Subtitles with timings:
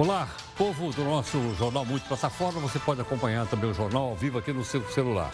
[0.00, 0.26] Olá,
[0.56, 2.58] povo do nosso Jornal Multiplataforma.
[2.60, 5.30] Você pode acompanhar também o jornal ao vivo aqui no seu celular.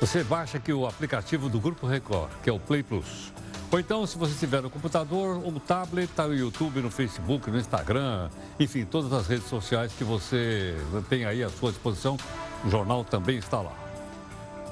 [0.00, 3.32] Você baixa aqui o aplicativo do Grupo Record, que é o Play Plus.
[3.72, 7.58] Ou então, se você tiver no computador no tablet, está no YouTube, no Facebook, no
[7.58, 8.30] Instagram,
[8.60, 10.76] enfim, todas as redes sociais que você
[11.08, 12.16] tem aí à sua disposição,
[12.64, 13.74] o jornal também está lá.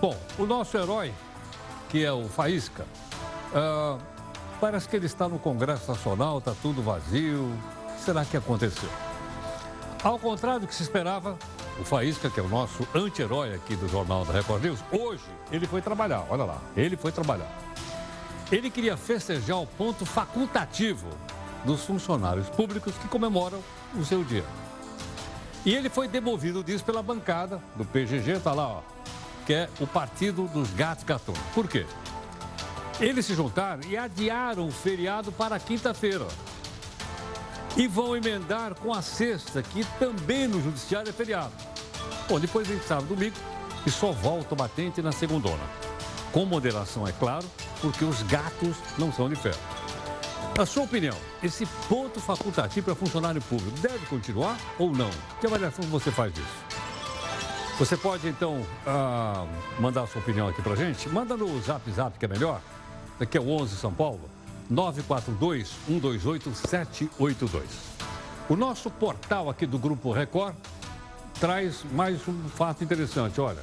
[0.00, 1.12] Bom, o nosso herói,
[1.88, 2.86] que é o Faísca,
[3.50, 4.00] uh,
[4.60, 7.52] parece que ele está no Congresso Nacional, está tudo vazio.
[7.98, 9.05] Será que aconteceu?
[10.02, 11.38] Ao contrário do que se esperava,
[11.80, 15.66] o Faísca, que é o nosso anti-herói aqui do Jornal da Record News, hoje ele
[15.66, 17.50] foi trabalhar, olha lá, ele foi trabalhar.
[18.50, 21.08] Ele queria festejar o ponto facultativo
[21.64, 23.60] dos funcionários públicos que comemoram
[23.94, 24.44] o seu dia.
[25.64, 28.82] E ele foi demovido disso pela bancada do PGG, está lá, ó,
[29.44, 31.40] que é o Partido dos Gatos Gatunos.
[31.52, 31.84] Por quê?
[33.00, 36.26] Eles se juntaram e adiaram o feriado para quinta-feira.
[37.76, 41.52] E vão emendar com a sexta, que também no judiciário é feriado.
[42.26, 43.36] Bom, depois vem sábado domingo
[43.86, 45.62] e só volta o batente na segundona.
[46.32, 47.44] Com moderação, é claro,
[47.82, 49.58] porque os gatos não são de ferro.
[50.56, 55.10] Na sua opinião, esse ponto facultativo para funcionário público deve continuar ou não?
[55.38, 56.48] Que avaliação você faz disso?
[57.78, 58.54] Você pode, então,
[58.86, 59.46] uh,
[59.78, 61.10] mandar a sua opinião aqui para gente?
[61.10, 62.62] Manda no Zap Zap, que é melhor.
[63.20, 64.30] Aqui é o 11 São Paulo,
[64.72, 67.62] 942-128-782.
[68.48, 70.54] O nosso portal aqui do Grupo Record
[71.40, 73.40] traz mais um fato interessante.
[73.40, 73.60] Olha,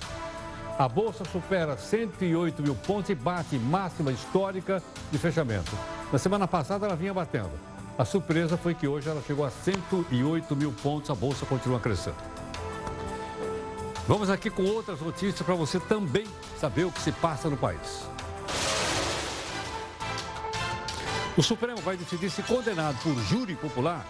[0.77, 5.71] a Bolsa supera 108 mil pontos e bate máxima histórica de fechamento.
[6.11, 7.51] Na semana passada ela vinha batendo.
[7.97, 12.17] A surpresa foi que hoje ela chegou a 108 mil pontos, a Bolsa continua crescendo.
[14.07, 16.25] Vamos aqui com outras notícias para você também
[16.59, 18.12] saber o que se passa no país.
[21.35, 24.05] O Supremo vai decidir se condenado por júri popular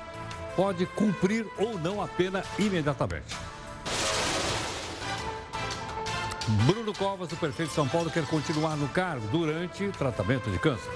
[0.55, 3.35] pode cumprir ou não a pena imediatamente.
[6.65, 10.91] Bruno Covas, o prefeito de São Paulo, quer continuar no cargo durante tratamento de câncer.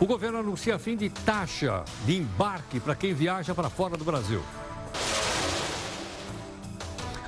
[0.00, 4.42] O governo anuncia fim de taxa de embarque para quem viaja para fora do Brasil.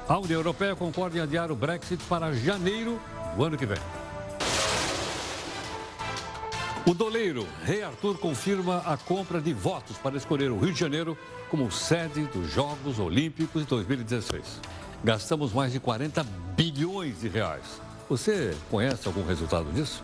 [0.08, 2.98] A União Europeia concorda em adiar o Brexit para janeiro
[3.36, 4.01] do ano que vem.
[6.84, 11.16] O doleiro Rei Arthur confirma a compra de votos para escolher o Rio de Janeiro
[11.48, 14.60] como sede dos Jogos Olímpicos de 2016.
[15.04, 16.24] Gastamos mais de 40
[16.56, 17.80] bilhões de reais.
[18.08, 20.02] Você conhece algum resultado disso?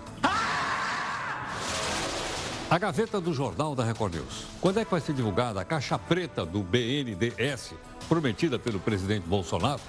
[2.71, 4.45] A gaveta do Jornal da Record News.
[4.61, 7.75] Quando é que vai ser divulgada a caixa preta do BNDES,
[8.09, 9.81] prometida pelo presidente Bolsonaro?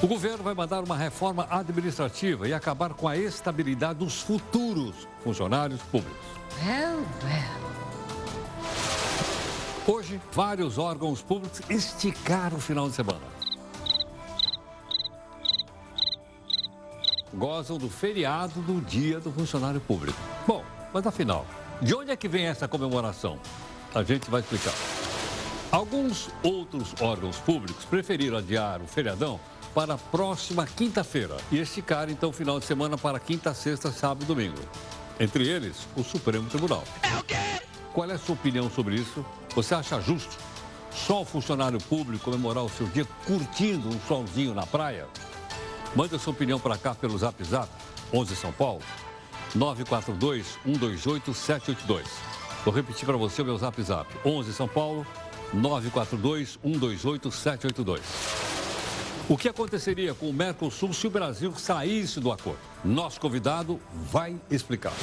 [0.00, 4.94] O governo vai mandar uma reforma administrativa e acabar com a estabilidade dos futuros
[5.24, 6.24] funcionários públicos.
[6.64, 7.58] Well, well.
[9.88, 13.26] Hoje, vários órgãos públicos esticaram o final de semana.
[17.34, 20.18] Gozam do feriado do Dia do Funcionário Público.
[20.46, 20.64] Bom,
[20.94, 21.44] mas afinal,
[21.82, 23.40] de onde é que vem essa comemoração?
[23.92, 24.74] A gente vai explicar.
[25.72, 29.40] Alguns outros órgãos públicos preferiram adiar o feriadão
[29.74, 34.24] para a próxima quinta-feira e esticar então o final de semana para quinta, sexta, sábado
[34.24, 34.58] e domingo.
[35.20, 36.82] Entre eles, o Supremo Tribunal.
[37.02, 37.36] É o quê?
[37.92, 39.24] Qual é a sua opinião sobre isso?
[39.54, 40.36] Você acha justo
[40.92, 45.06] só o funcionário público comemorar o seu dia curtindo um solzinho na praia?
[45.96, 47.68] Manda a sua opinião para cá pelo Zap Zap,
[48.12, 48.82] 11 São Paulo,
[49.56, 52.04] 942-128-782.
[52.64, 55.06] Vou repetir para você o meu Zap Zap, 11 São Paulo,
[55.54, 58.47] 942-128-782.
[59.28, 62.60] O que aconteceria com o Mercosul se o Brasil saísse do acordo?
[62.82, 63.78] Nosso convidado
[64.10, 64.94] vai explicar.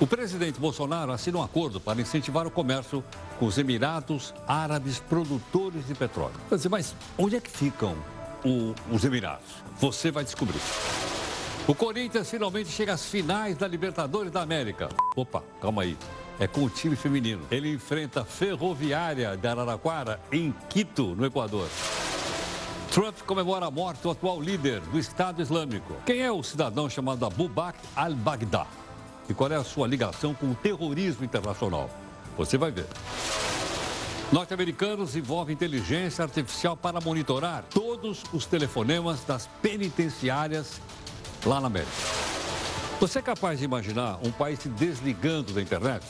[0.00, 3.04] O presidente Bolsonaro assina um acordo para incentivar o comércio
[3.38, 6.34] com os Emirados Árabes produtores de petróleo.
[6.68, 7.96] Mas onde é que ficam
[8.44, 9.62] o, os Emirados?
[9.78, 10.60] Você vai descobrir.
[11.68, 14.88] O Corinthians finalmente chega às finais da Libertadores da América.
[15.14, 15.96] Opa, calma aí.
[16.40, 17.46] É com o time feminino.
[17.48, 21.68] Ele enfrenta a Ferroviária de Araraquara em Quito, no Equador.
[22.94, 25.96] Trump comemora a morte do atual líder do Estado Islâmico.
[26.06, 28.68] Quem é o cidadão chamado Abu Bakr al-Baghdad?
[29.28, 31.90] E qual é a sua ligação com o terrorismo internacional?
[32.36, 32.86] Você vai ver.
[34.30, 40.80] Norte-americanos envolvem inteligência artificial para monitorar todos os telefonemas das penitenciárias
[41.44, 41.90] lá na América.
[43.00, 46.06] Você é capaz de imaginar um país se desligando da internet?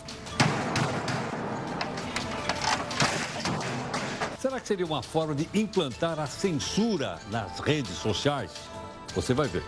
[4.65, 8.51] Seria uma forma de implantar a censura nas redes sociais?
[9.15, 9.63] Você vai ver.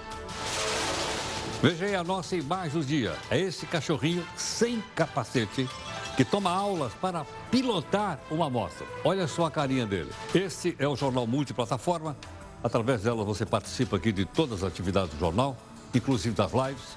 [1.62, 3.14] Veja aí a nossa imagem do dia.
[3.30, 5.68] É esse cachorrinho sem capacete
[6.16, 8.86] que toma aulas para pilotar uma moto.
[9.04, 10.10] Olha só a carinha dele.
[10.34, 12.16] Esse é o Jornal Multiplataforma.
[12.64, 15.56] Através dela você participa aqui de todas as atividades do jornal,
[15.94, 16.96] inclusive das lives.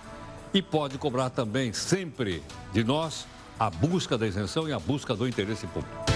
[0.54, 2.42] E pode cobrar também sempre
[2.72, 3.28] de nós
[3.60, 6.09] a busca da isenção e a busca do interesse público.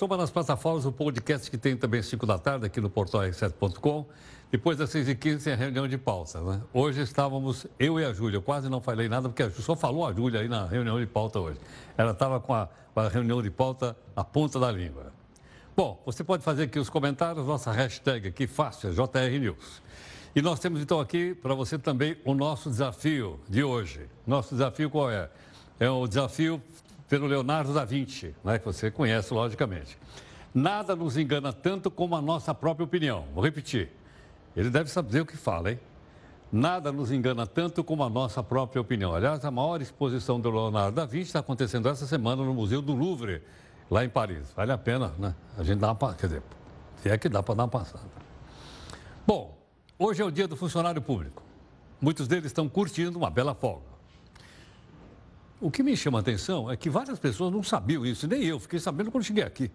[0.00, 3.20] Soma nas plataformas o podcast que tem também às 5 da tarde aqui no portal
[3.20, 4.06] r7.com.
[4.50, 6.40] Depois das 6 e 15 tem a reunião de pauta.
[6.40, 6.58] Né?
[6.72, 10.12] Hoje estávamos, eu e a Júlia, eu quase não falei nada, porque só falou a
[10.14, 11.58] Júlia aí na reunião de pauta hoje.
[11.98, 12.66] Ela estava com, a,
[13.12, 15.12] reunião de pauta à ponta da língua.
[15.76, 19.82] Bom, você pode fazer aqui os comentários, nossa hashtag aqui fácil, é JR News.
[20.34, 24.08] E nós temos então aqui para você também o nosso desafio de hoje.
[24.26, 25.28] Nosso desafio qual é?
[25.78, 26.62] É o desafio
[27.10, 29.98] pelo Leonardo da Vinci, né, que você conhece logicamente.
[30.54, 33.24] Nada nos engana tanto como a nossa própria opinião.
[33.34, 33.90] Vou repetir.
[34.56, 35.80] Ele deve saber o que fala, hein?
[36.52, 39.12] Nada nos engana tanto como a nossa própria opinião.
[39.12, 42.94] Aliás, a maior exposição do Leonardo da Vinci está acontecendo essa semana no Museu do
[42.94, 43.42] Louvre,
[43.90, 44.52] lá em Paris.
[44.54, 45.34] Vale a pena, né?
[45.58, 46.14] A gente dá uma.
[46.14, 46.42] Quer dizer,
[47.02, 48.04] se é que dá para dar uma passada.
[49.26, 49.58] Bom,
[49.98, 51.42] hoje é o dia do funcionário público.
[52.00, 53.90] Muitos deles estão curtindo uma bela folga.
[55.60, 58.58] O que me chama a atenção é que várias pessoas não sabiam isso, nem eu,
[58.58, 59.70] fiquei sabendo quando cheguei aqui.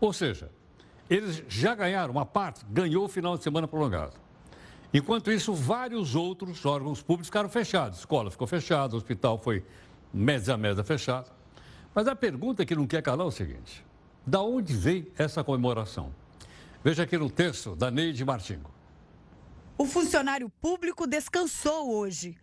[0.00, 0.50] Ou seja,
[1.10, 4.14] eles já ganharam uma parte, ganhou o final de semana prolongado.
[4.92, 7.98] Enquanto isso, vários outros órgãos públicos ficaram fechados.
[7.98, 9.62] Escola ficou fechada, hospital foi
[10.12, 11.30] mês a mês fechado.
[11.94, 13.84] Mas a pergunta que não quer calar é o seguinte:
[14.26, 16.14] da onde vem essa comemoração?
[16.82, 18.70] Veja aqui no texto da Neide Martingo.
[19.76, 22.38] O funcionário público descansou hoje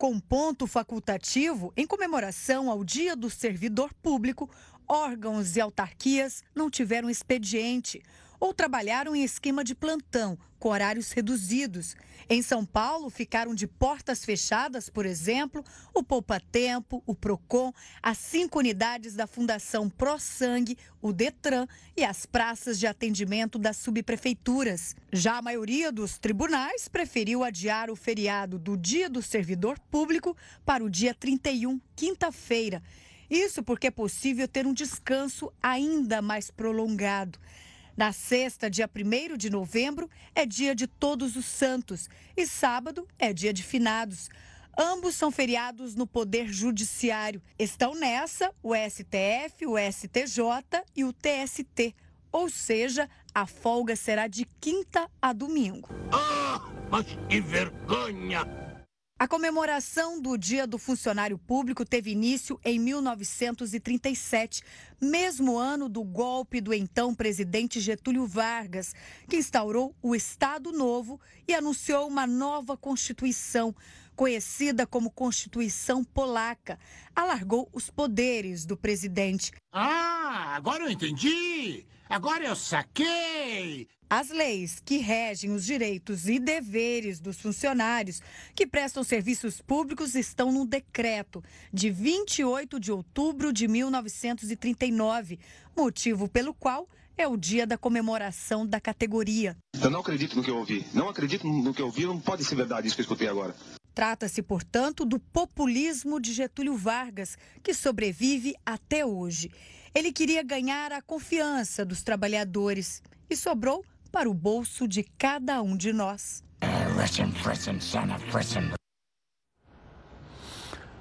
[0.00, 4.48] com ponto facultativo em comemoração ao Dia do Servidor Público,
[4.88, 8.02] órgãos e autarquias não tiveram expediente
[8.40, 11.94] ou trabalharam em esquema de plantão, com horários reduzidos.
[12.28, 17.72] Em São Paulo, ficaram de portas fechadas, por exemplo, o Poupa Tempo, o Procon,
[18.02, 21.66] as cinco unidades da Fundação Pro Sangue, o Detran
[21.96, 24.94] e as praças de atendimento das subprefeituras.
[25.12, 30.84] Já a maioria dos tribunais preferiu adiar o feriado do Dia do Servidor Público para
[30.84, 32.82] o dia 31, quinta-feira.
[33.30, 37.38] Isso porque é possível ter um descanso ainda mais prolongado.
[38.00, 43.30] Na sexta, dia 1 de novembro, é dia de Todos os Santos e sábado é
[43.30, 44.30] dia de finados.
[44.74, 47.42] Ambos são feriados no Poder Judiciário.
[47.58, 51.94] Estão nessa o STF, o STJ e o TST.
[52.32, 55.90] Ou seja, a folga será de quinta a domingo.
[56.10, 58.69] Ah, mas que vergonha!
[59.20, 64.62] A comemoração do Dia do Funcionário Público teve início em 1937,
[64.98, 68.94] mesmo ano do golpe do então presidente Getúlio Vargas,
[69.28, 73.76] que instaurou o Estado Novo e anunciou uma nova Constituição,
[74.20, 76.78] conhecida como Constituição Polaca.
[77.16, 79.50] Alargou os poderes do presidente.
[79.72, 81.86] Ah, agora eu entendi!
[82.06, 83.88] Agora eu saquei!
[84.10, 88.20] As leis que regem os direitos e deveres dos funcionários
[88.54, 91.42] que prestam serviços públicos estão no decreto
[91.72, 95.38] de 28 de outubro de 1939,
[95.74, 99.56] motivo pelo qual é o dia da comemoração da categoria.
[99.82, 100.84] Eu não acredito no que eu ouvi.
[100.92, 103.56] Não acredito no que eu ouvi, não pode ser verdade isso que eu escutei agora.
[104.00, 109.50] Trata-se, portanto, do populismo de Getúlio Vargas, que sobrevive até hoje.
[109.94, 115.76] Ele queria ganhar a confiança dos trabalhadores e sobrou para o bolso de cada um
[115.76, 116.42] de nós.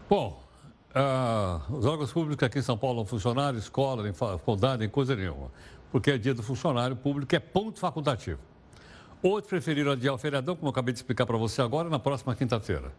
[0.09, 0.43] Bom,
[0.89, 5.15] uh, os órgãos públicos aqui em São Paulo não funcionaram, escola, nem faculdade, nem coisa
[5.15, 5.49] nenhuma.
[5.89, 8.48] Porque é dia do funcionário público, é ponto facultativo.
[9.21, 12.33] Outros preferiram adiar o feriadão, como eu acabei de explicar para você agora, na próxima
[12.35, 12.93] quinta-feira.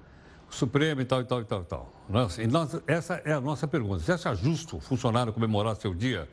[0.51, 1.93] Supremo e tal, e tal, e tal, e tal.
[2.09, 4.03] Nossa, e nós, essa é a nossa pergunta.
[4.03, 6.29] Você acha justo o funcionário comemorar seu dia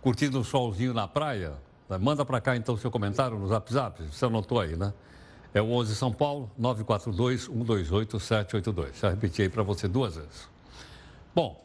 [0.00, 1.52] curtindo um solzinho na praia?
[2.00, 4.92] Manda para cá então seu comentário no Zap Zap, você anotou aí, né?
[5.52, 9.00] É o 11 São Paulo, 942-128-782.
[9.00, 10.48] Já repeti aí para você duas vezes.
[11.32, 11.64] Bom,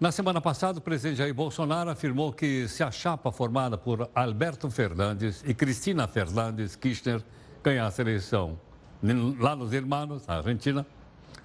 [0.00, 4.70] na semana passada, o presidente Jair Bolsonaro afirmou que se a chapa formada por Alberto
[4.70, 7.22] Fernandes e Cristina Fernandes Kirchner
[7.62, 8.58] ganhasse a eleição
[9.38, 10.86] lá nos Irmãos, na Argentina,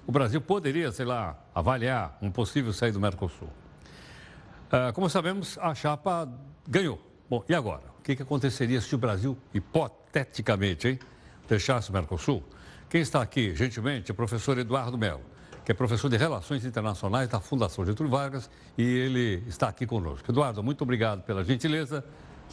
[0.06, 3.48] o Brasil poderia, sei lá, avaliar um possível sair do Mercosul.
[3.48, 6.26] Uh, como sabemos, a chapa
[6.66, 6.98] ganhou.
[7.28, 7.82] Bom, e agora?
[7.98, 10.98] O que, que aconteceria se o Brasil, hipoteticamente, hein,
[11.46, 12.42] deixasse o Mercosul?
[12.88, 15.22] Quem está aqui, gentilmente, é o professor Eduardo Melo,
[15.66, 20.30] que é professor de Relações Internacionais da Fundação Getúlio Vargas, e ele está aqui conosco.
[20.30, 22.04] Eduardo, muito obrigado pela gentileza.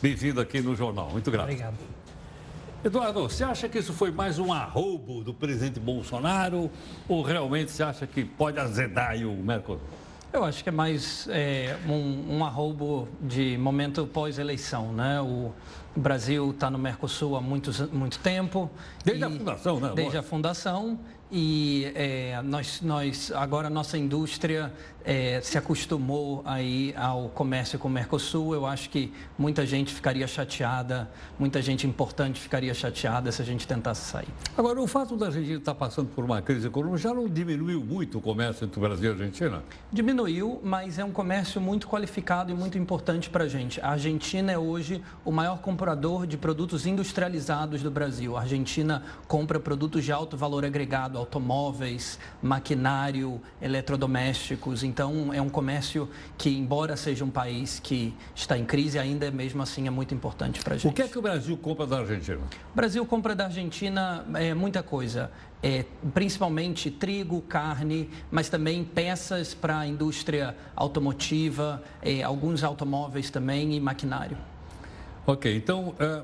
[0.02, 1.12] Bem-vindo aqui no Jornal.
[1.12, 1.44] Muito grato.
[1.44, 1.78] Obrigado.
[2.84, 6.72] Eduardo, você acha que isso foi mais um arrobo do presidente Bolsonaro
[7.08, 9.80] ou realmente você acha que pode azedar o Mercosul?
[10.34, 15.22] Eu acho que é mais é, um, um arrobo de momento pós-eleição, né?
[15.22, 15.54] O
[15.96, 18.72] Brasil está no Mercosul há muitos, muito tempo.
[19.06, 19.92] Desde a fundação, né?
[19.94, 21.00] Desde a fundação
[21.36, 24.72] e é, nós, nós, agora nossa indústria
[25.06, 28.54] é, se acostumou aí ao comércio com o Mercosul.
[28.54, 33.68] Eu acho que muita gente ficaria chateada, muita gente importante ficaria chateada se a gente
[33.68, 34.28] tentasse sair.
[34.58, 38.18] Agora, o fato da Argentina estar passando por uma crise econômica já não diminuiu muito
[38.18, 39.64] o comércio entre o Brasil e a Argentina?
[39.92, 43.82] Diminuiu, mas é um comércio muito qualificado e muito importante para a gente.
[43.82, 48.38] A Argentina é hoje o maior comprador de produtos industrializados do Brasil.
[48.38, 54.84] A Argentina compra produtos de alto valor agregado automóveis, maquinário, eletrodomésticos.
[54.94, 56.08] Então, é um comércio
[56.38, 60.64] que, embora seja um país que está em crise, ainda mesmo assim é muito importante
[60.64, 60.92] para a gente.
[60.92, 62.38] O que é que o Brasil compra da Argentina?
[62.72, 65.32] O Brasil compra da Argentina é, muita coisa.
[65.64, 65.84] É,
[66.14, 73.80] principalmente trigo, carne, mas também peças para a indústria automotiva, é, alguns automóveis também e
[73.80, 74.38] maquinário.
[75.26, 76.22] Ok, então, é,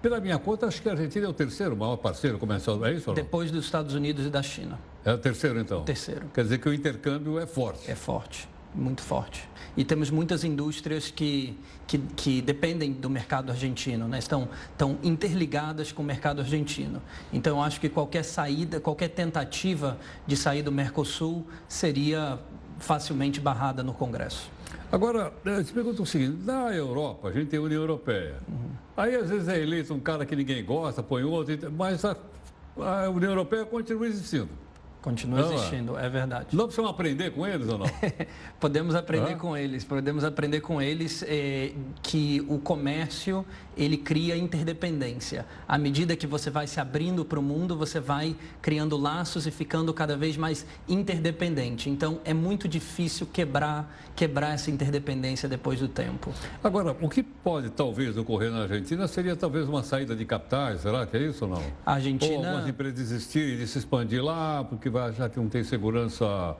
[0.00, 3.12] pela minha conta, acho que a Argentina é o terceiro maior parceiro comercial, é isso?
[3.12, 4.78] Depois dos Estados Unidos e da China.
[5.04, 5.82] É o terceiro, então?
[5.82, 6.26] O terceiro.
[6.32, 7.90] Quer dizer que o intercâmbio é forte.
[7.90, 9.46] É forte, muito forte.
[9.76, 14.18] E temos muitas indústrias que, que, que dependem do mercado argentino, né?
[14.18, 17.02] estão, estão interligadas com o mercado argentino.
[17.32, 22.38] Então, eu acho que qualquer saída, qualquer tentativa de sair do Mercosul seria
[22.78, 24.50] facilmente barrada no Congresso.
[24.90, 28.36] Agora, eu te pergunto o seguinte: na Europa, a gente tem a União Europeia.
[28.48, 28.70] Uhum.
[28.96, 32.16] Aí, às vezes, é eleito um cara que ninguém gosta, põe outro, mas a,
[32.78, 34.48] a União Europeia continua existindo.
[35.04, 36.46] Continua não, existindo, é verdade.
[36.50, 37.84] Não precisamos aprender com eles ou não?
[38.58, 43.44] podemos aprender com eles, podemos aprender com eles é, que o comércio
[43.76, 45.44] ele cria interdependência.
[45.68, 49.50] À medida que você vai se abrindo para o mundo, você vai criando laços e
[49.50, 51.90] ficando cada vez mais interdependente.
[51.90, 56.32] Então é muito difícil quebrar quebrar essa interdependência depois do tempo.
[56.62, 61.04] Agora, o que pode talvez ocorrer na Argentina seria talvez uma saída de capitais, será
[61.04, 61.62] que é isso ou não?
[61.84, 62.32] A Argentina.
[62.32, 66.56] Ou algumas empresas desistirem de se expandir lá, porque vai que não tem segurança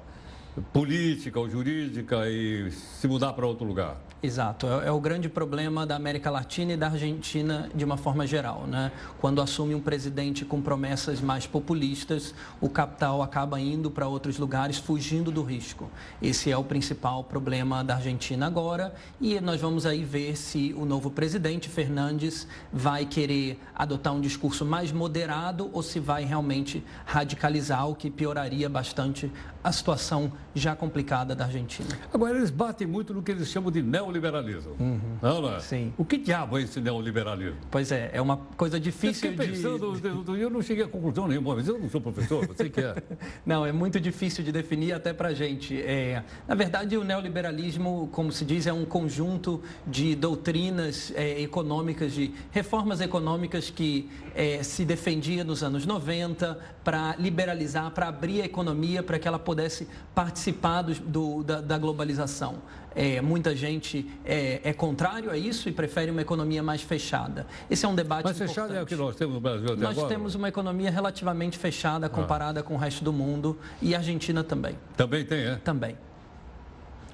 [0.72, 3.96] política ou jurídica e se mudar para outro lugar.
[4.24, 8.26] Exato, é, é, o grande problema da América Latina e da Argentina de uma forma
[8.26, 8.66] geral.
[8.66, 8.90] Né?
[9.20, 14.78] Quando assume um presidente com promessas mais populistas, o capital acaba indo para outros lugares,
[14.78, 15.90] fugindo do risco.
[16.22, 20.86] Esse é o principal problema da Argentina agora e nós vamos aí ver se o
[20.86, 27.86] novo presidente, Fernandes, vai querer adotar um discurso mais moderado ou se vai realmente radicalizar,
[27.86, 29.30] o que pioraria bastante
[29.64, 31.88] a situação já complicada da Argentina.
[32.12, 34.76] Agora, eles batem muito no que eles chamam de neoliberalismo.
[34.78, 35.00] Uhum.
[35.22, 35.60] Não, não é?
[35.60, 35.92] Sim.
[35.96, 37.56] O que diabo é esse neoliberalismo?
[37.70, 40.40] Pois é, é uma coisa difícil eu pensando, de...
[40.40, 42.94] Eu não cheguei a conclusão nenhuma, mas eu não sou professor, você que é.
[43.44, 45.80] não, é muito difícil de definir até para a gente.
[45.80, 52.12] É, na verdade, o neoliberalismo, como se diz, é um conjunto de doutrinas é, econômicas,
[52.12, 58.44] de reformas econômicas que é, se defendia nos anos 90 para liberalizar, para abrir a
[58.44, 62.56] economia, para que ela pudesse pudesse participar do, do da, da, globalização.
[62.94, 67.46] É, muita gente é, é, contrário a isso e prefere uma economia mais fechada.
[67.70, 69.96] Esse é um debate Mas fechada é o que nós temos no Brasil até Nós
[69.96, 70.08] agora?
[70.08, 72.62] temos uma economia relativamente fechada comparada ah.
[72.62, 74.76] com o resto do mundo e a Argentina também.
[74.96, 75.56] Também tem, é?
[75.56, 75.96] Também.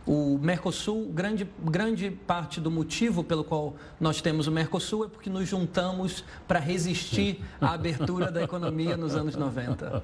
[0.06, 5.28] O Mercosul, grande, grande parte do motivo pelo qual nós temos o Mercosul é porque
[5.28, 10.02] nos juntamos para resistir à abertura da economia nos anos 90.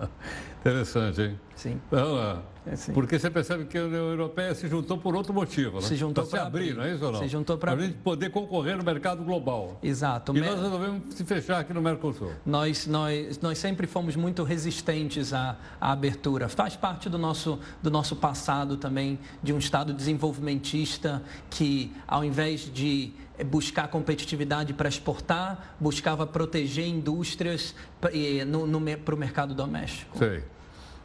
[0.60, 1.40] Interessante, hein?
[1.54, 1.80] Sim.
[1.86, 5.86] Então, é, porque você percebe que a União Europeia se juntou por outro motivo, né?
[5.86, 7.20] Se juntou para abrir, abrir, não é isso ou não?
[7.20, 9.78] Se juntou para a gente poder concorrer no mercado global.
[9.82, 10.36] Exato.
[10.36, 12.30] E nós resolvemos se fechar aqui no Mercosul.
[12.46, 16.48] Nós, nós, nós sempre fomos muito resistentes à, à abertura.
[16.48, 22.72] Faz parte do nosso, do nosso passado também, de um Estado desenvolvimentista que, ao invés
[22.72, 23.12] de
[23.44, 28.12] buscar competitividade para exportar, buscava proteger indústrias para
[29.14, 30.16] o mercado doméstico.
[30.16, 30.44] Sei.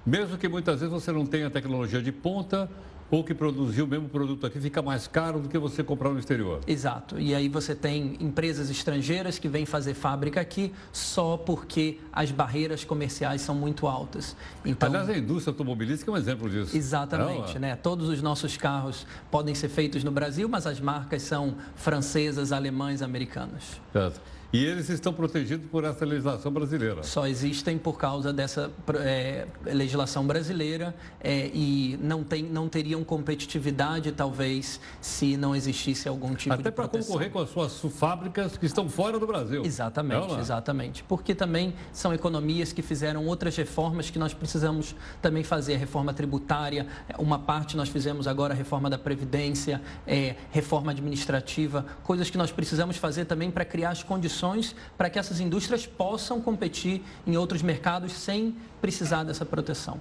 [0.08, 2.70] Mesmo que muitas vezes você não tenha tecnologia de ponta,
[3.12, 6.20] ou que produziu o mesmo produto aqui fica mais caro do que você comprar no
[6.20, 6.62] exterior.
[6.66, 7.20] Exato.
[7.20, 12.86] E aí você tem empresas estrangeiras que vêm fazer fábrica aqui só porque as barreiras
[12.86, 14.36] comerciais são muito altas.
[14.66, 16.76] Então, Aliás, a indústria automobilística é um exemplo disso.
[16.76, 17.56] Exatamente.
[17.56, 17.76] Não, né?
[17.76, 23.02] Todos os nossos carros podem ser feitos no Brasil, mas as marcas são francesas, alemãs,
[23.02, 23.82] americanas.
[23.92, 24.22] Certo.
[24.54, 27.04] E eles estão protegidos por essa legislação brasileira.
[27.04, 34.10] Só existem por causa dessa é, legislação brasileira é, e não, tem, não teriam competitividade,
[34.14, 38.66] talvez, se não existisse algum tipo Até de para concorrer com as suas fábricas que
[38.66, 39.66] estão fora do Brasil.
[39.66, 41.04] Exatamente, é exatamente.
[41.04, 45.76] Porque também são economias que fizeram outras reformas que nós precisamos também fazer.
[45.76, 46.88] A reforma tributária,
[47.20, 52.50] uma parte nós fizemos agora, a reforma da Previdência, é, reforma administrativa, coisas que nós
[52.50, 57.36] precisamos fazer também para criar as condições condições para que essas indústrias possam competir em
[57.36, 60.00] outros mercados sem precisar dessa proteção.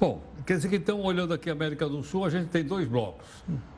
[0.00, 2.86] Bom, quer dizer que então, olhando aqui a América do Sul, a gente tem dois
[2.86, 3.26] blocos.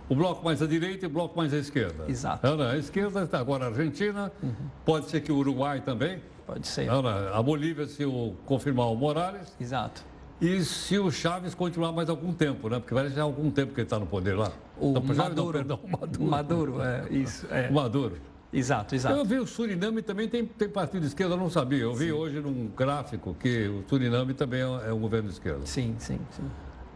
[0.08, 2.06] O bloco mais à direita e o bloco mais à esquerda.
[2.08, 2.44] Exato.
[2.46, 4.54] Ana, a esquerda está agora a Argentina, uhum.
[4.84, 6.20] pode ser que o Uruguai também.
[6.46, 6.88] Pode ser.
[6.88, 9.54] Ana, a Bolívia, se o confirmar o Morales.
[9.60, 10.02] Exato.
[10.40, 12.78] E se o Chaves continuar mais algum tempo, né?
[12.78, 14.52] Porque vai já algum tempo que ele está no poder lá.
[14.80, 15.64] O então, Maduro.
[15.64, 16.24] Não, perdão, Maduro.
[16.24, 17.46] Maduro, é isso.
[17.50, 17.70] É.
[17.70, 18.16] Maduro.
[18.52, 19.16] Exato, exato.
[19.16, 21.82] Eu vi o Suriname também tem, tem partido de esquerda, eu não sabia.
[21.82, 22.12] Eu vi sim.
[22.12, 25.66] hoje num gráfico que o Suriname também é, é um governo de esquerda.
[25.66, 26.50] Sim, sim, sim.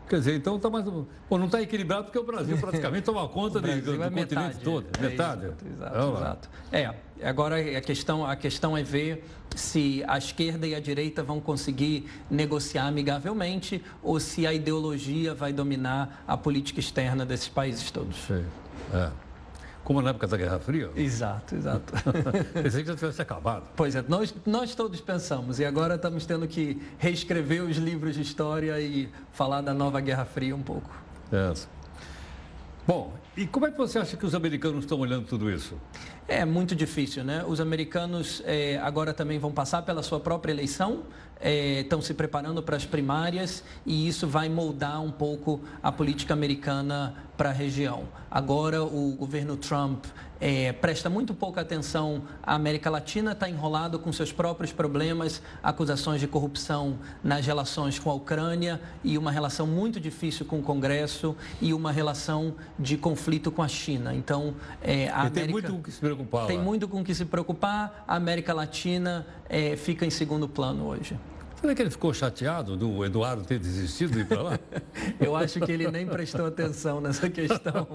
[0.08, 0.84] Quer dizer, então tá mais.
[0.84, 4.34] Bom, não está equilibrado porque o Brasil praticamente toma conta de, do, do é continente
[4.34, 4.86] metade, todo.
[4.98, 5.46] É metade.
[5.46, 6.50] Isso, exato, exato.
[6.70, 11.40] É, agora a questão, a questão é ver se a esquerda e a direita vão
[11.40, 18.16] conseguir negociar amigavelmente ou se a ideologia vai dominar a política externa desses países todos.
[18.26, 18.44] Sim.
[18.92, 19.10] É.
[19.84, 20.90] Como na época da Guerra Fria?
[20.94, 21.92] Exato, exato.
[22.54, 23.64] Pensei que já tivesse acabado.
[23.74, 28.22] Pois é, nós, nós todos pensamos e agora estamos tendo que reescrever os livros de
[28.22, 30.90] história e falar da nova Guerra Fria um pouco.
[31.32, 31.52] É.
[32.86, 35.76] Bom, e como é que você acha que os americanos estão olhando tudo isso?
[36.28, 37.44] É muito difícil, né?
[37.46, 41.04] Os americanos é, agora também vão passar pela sua própria eleição,
[41.42, 46.32] é, estão se preparando para as primárias e isso vai moldar um pouco a política
[46.32, 48.04] americana para a região.
[48.30, 50.04] Agora, o governo Trump
[50.42, 56.20] é, presta muito pouca atenção à América Latina, está enrolado com seus próprios problemas, acusações
[56.20, 61.36] de corrupção nas relações com a Ucrânia e uma relação muito difícil com o Congresso
[61.60, 64.12] e uma relação de conflito com a China.
[64.12, 66.46] Então, é, a América, tem muito com o que se preocupar.
[66.48, 66.64] Tem lá.
[66.64, 68.04] muito com o que se preocupar.
[68.08, 71.16] A América Latina é, fica em segundo plano hoje.
[71.62, 74.58] Será que ele ficou chateado do Eduardo ter desistido de ir para lá?
[75.20, 77.86] Eu acho que ele nem prestou atenção nessa questão.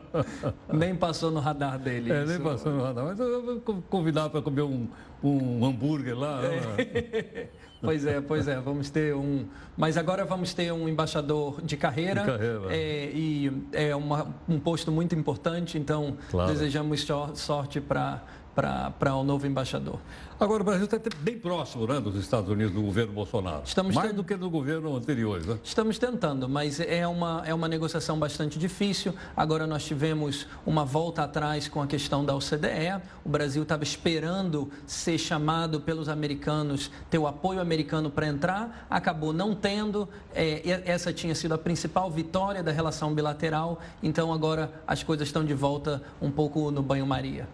[0.72, 2.10] nem passou no radar dele.
[2.10, 2.32] É, isso.
[2.32, 3.04] nem passou no radar.
[3.04, 4.88] Mas eu vou convidar para comer um,
[5.22, 6.40] um hambúrguer lá.
[6.44, 7.48] É.
[7.84, 9.44] Pois é, pois é, vamos ter um.
[9.76, 12.22] Mas agora vamos ter um embaixador de carreira.
[12.22, 12.74] De carreira.
[12.74, 16.50] É, e é uma, um posto muito importante, então claro.
[16.50, 18.22] desejamos sorte para
[18.54, 19.98] para o novo embaixador.
[20.38, 23.62] Agora, o Brasil está bem próximo né, dos Estados Unidos, do governo Bolsonaro.
[23.64, 25.40] Estamos Mais do que no governo anterior.
[25.40, 25.58] Né?
[25.62, 29.14] Estamos tentando, mas é uma, é uma negociação bastante difícil.
[29.36, 33.00] Agora nós tivemos uma volta atrás com a questão da OCDE.
[33.24, 39.32] O Brasil estava esperando ser chamado pelos americanos, ter o apoio americano para entrar, acabou
[39.32, 40.08] não tendo.
[40.34, 43.80] É, essa tinha sido a principal vitória da relação bilateral.
[44.02, 47.48] Então agora as coisas estão de volta um pouco no banho-maria.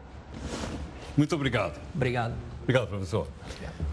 [1.14, 1.79] Muito obrigado.
[1.95, 2.50] Obrigado.
[2.62, 3.27] Obrigado, professor.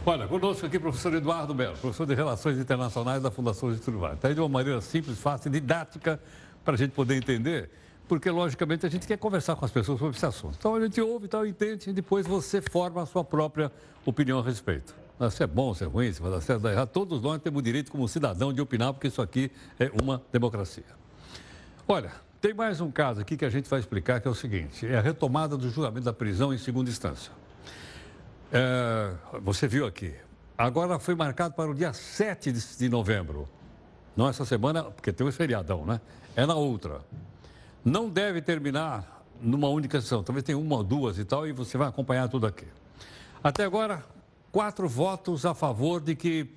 [0.05, 4.17] Olha, conosco aqui o professor Eduardo Belo, professor de Relações Internacionais da Fundação Getúlio Vargas.
[4.17, 6.19] Está aí de uma maneira simples, fácil, didática,
[6.63, 7.71] para a gente poder entender,
[8.07, 10.55] porque, logicamente, a gente quer conversar com as pessoas sobre esse assunto.
[10.59, 13.71] Então, a gente ouve, tal, entende, e depois você forma a sua própria
[14.05, 14.93] opinião a respeito.
[15.31, 17.59] Se é bom, se é ruim, se vai dar certo, dar errado, todos nós temos
[17.59, 20.85] o direito, como cidadão, de opinar, porque isso aqui é uma democracia.
[21.87, 24.85] Olha, tem mais um caso aqui que a gente vai explicar, que é o seguinte:
[24.85, 27.31] é a retomada do julgamento da prisão em segunda instância.
[28.51, 30.13] É, você viu aqui.
[30.57, 33.47] Agora foi marcado para o dia 7 de, novembro.
[34.15, 36.01] Não essa semana, porque tem um feriadão, né?
[36.35, 37.01] É na outra.
[37.85, 40.23] Não deve terminar numa única sessão.
[40.23, 42.65] Talvez tenha uma ou duas e tal, e você vai acompanhar tudo aqui.
[43.43, 44.03] Até agora,
[44.51, 46.49] quatro votos a favor de que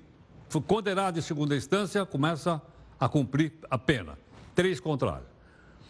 [0.67, 2.61] condenado em segunda instância começa
[2.99, 4.17] a cumprir a pena.
[4.55, 5.27] Três contrários.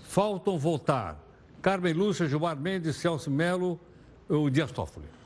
[0.03, 1.17] Faltam votar
[1.61, 3.79] Carmen Lúcia, Gilmar Mendes, Celso Melo
[4.29, 5.20] e o Dias Toffoli.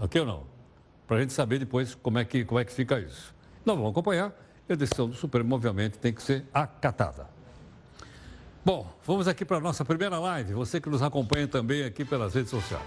[0.00, 0.46] Ok ou não?
[1.06, 3.34] Para a gente saber depois como é, que, como é que fica isso.
[3.64, 4.32] Nós vamos acompanhar
[4.68, 7.28] e a decisão do Supremo, obviamente, tem que ser acatada.
[8.64, 10.54] Bom, vamos aqui para a nossa primeira live.
[10.54, 12.82] Você que nos acompanha também aqui pelas redes sociais.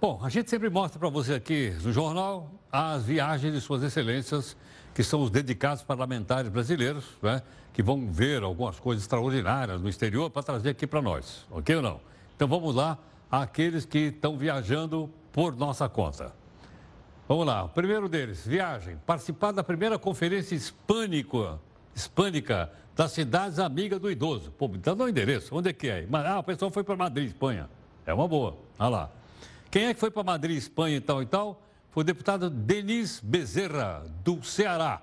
[0.00, 4.56] Bom, a gente sempre mostra para você aqui no jornal as viagens de Suas Excelências
[4.94, 10.30] que são os dedicados parlamentares brasileiros, né, que vão ver algumas coisas extraordinárias no exterior
[10.30, 12.00] para trazer aqui para nós, ok ou não?
[12.36, 12.98] Então vamos lá,
[13.30, 16.32] aqueles que estão viajando por nossa conta.
[17.26, 21.58] Vamos lá, o primeiro deles, viagem, participar da primeira conferência hispânica
[21.94, 24.50] hispânica das cidades amigas do idoso.
[24.52, 25.54] Pô, então dá o endereço.
[25.54, 26.06] Onde é que é?
[26.12, 27.68] Ah, o pessoal foi para Madrid, Espanha.
[28.04, 28.56] É uma boa.
[28.78, 29.10] Olha lá.
[29.70, 31.62] Quem é que foi para Madrid, Espanha e tal e tal?
[31.92, 35.02] Foi o deputado Denis Bezerra, do Ceará.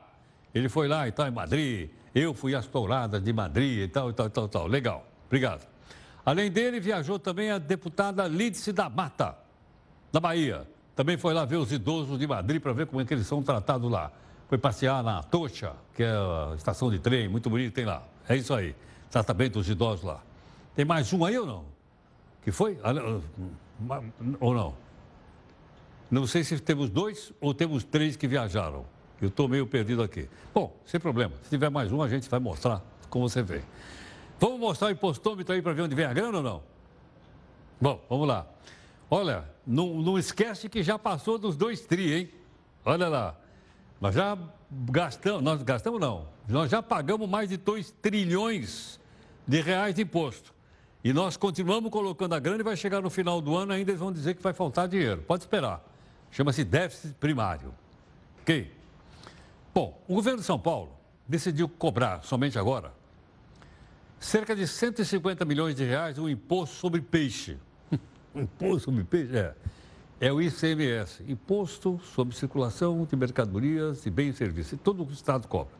[0.53, 1.91] Ele foi lá e tal, em Madrid.
[2.15, 4.67] Eu fui às touradas de Madrid e tal, e tal, e tal, e tal.
[4.67, 5.07] Legal.
[5.27, 5.67] Obrigado.
[6.25, 9.37] Além dele, viajou também a deputada Lídice da Mata,
[10.11, 10.67] da Bahia.
[10.95, 13.43] Também foi lá ver os idosos de Madrid para ver como é que eles são
[13.43, 14.11] tratados lá.
[14.47, 18.01] Foi passear na Tocha, que é a estação de trem, muito bonito, tem lá.
[18.27, 18.75] É isso aí.
[19.11, 20.21] Tratamento dos idosos lá.
[20.75, 21.65] Tem mais um aí ou não?
[22.41, 22.79] Que foi?
[24.39, 24.88] Ou não?
[26.09, 28.85] Não sei se temos dois ou temos três que viajaram.
[29.21, 30.29] Eu estou meio perdido aqui.
[30.53, 31.33] Bom, sem problema.
[31.43, 33.61] Se tiver mais um, a gente vai mostrar como você vê.
[34.39, 36.63] Vamos mostrar o impostômetro aí para ver onde vem a grana ou não?
[37.79, 38.47] Bom, vamos lá.
[39.09, 42.29] Olha, não, não esquece que já passou dos dois tri, hein?
[42.85, 43.35] Olha lá.
[43.99, 44.37] Nós já
[44.71, 48.99] gastamos, nós gastamos não, nós já pagamos mais de 2 trilhões
[49.45, 50.53] de reais de imposto.
[51.03, 53.99] E nós continuamos colocando a grana e vai chegar no final do ano ainda eles
[53.99, 55.23] vão dizer que vai faltar dinheiro.
[55.25, 55.88] Pode esperar.
[56.31, 57.73] Chama-se déficit primário.
[58.41, 58.71] Ok?
[59.73, 60.91] Bom, o governo de São Paulo
[61.27, 62.91] decidiu cobrar somente agora
[64.19, 67.57] cerca de 150 milhões de reais o imposto sobre peixe.
[68.35, 69.35] imposto sobre peixe?
[69.35, 69.53] É.
[70.21, 74.77] É o ICMS, Imposto sobre Circulação de Mercadorias e Bens e Serviços.
[74.83, 75.73] Todo o Estado cobra.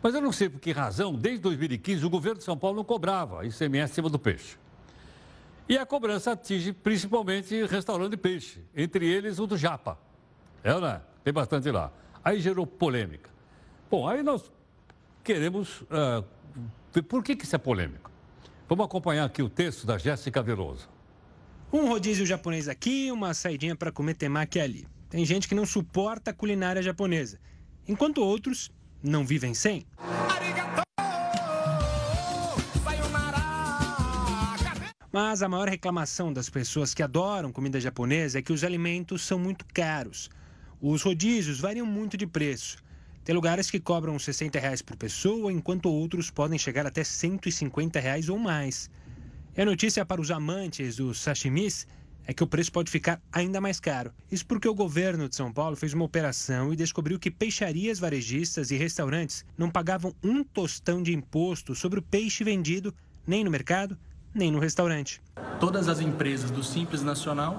[0.00, 2.84] Mas eu não sei por que razão, desde 2015, o governo de São Paulo não
[2.84, 4.56] cobrava ICMS em cima do peixe.
[5.68, 9.98] E a cobrança atinge principalmente restaurante de peixe, entre eles o do Japa.
[10.62, 11.00] É ou não é?
[11.22, 11.90] Tem bastante lá.
[12.22, 13.30] Aí gerou polêmica.
[13.90, 14.50] Bom, aí nós
[15.22, 16.24] queremos uh,
[17.02, 18.10] por que, que isso é polêmico?
[18.68, 20.88] Vamos acompanhar aqui o texto da Jéssica Veloso.
[21.72, 24.86] Um rodízio japonês aqui, uma saidinha para comer temaki ali.
[25.08, 27.40] Tem gente que não suporta a culinária japonesa,
[27.88, 28.70] enquanto outros
[29.02, 29.86] não vivem sem.
[35.14, 39.38] Mas a maior reclamação das pessoas que adoram comida japonesa é que os alimentos são
[39.38, 40.28] muito caros.
[40.82, 42.78] Os rodízios variam muito de preço.
[43.24, 48.28] Tem lugares que cobram 60 reais por pessoa, enquanto outros podem chegar até 150 reais
[48.28, 48.90] ou mais.
[49.56, 51.86] E a notícia para os amantes dos sashimis
[52.26, 54.12] é que o preço pode ficar ainda mais caro.
[54.32, 58.72] Isso porque o governo de São Paulo fez uma operação e descobriu que peixarias varejistas
[58.72, 62.92] e restaurantes não pagavam um tostão de imposto sobre o peixe vendido
[63.24, 63.96] nem no mercado,
[64.34, 65.20] nem no restaurante.
[65.60, 67.56] Todas as empresas do Simples Nacional,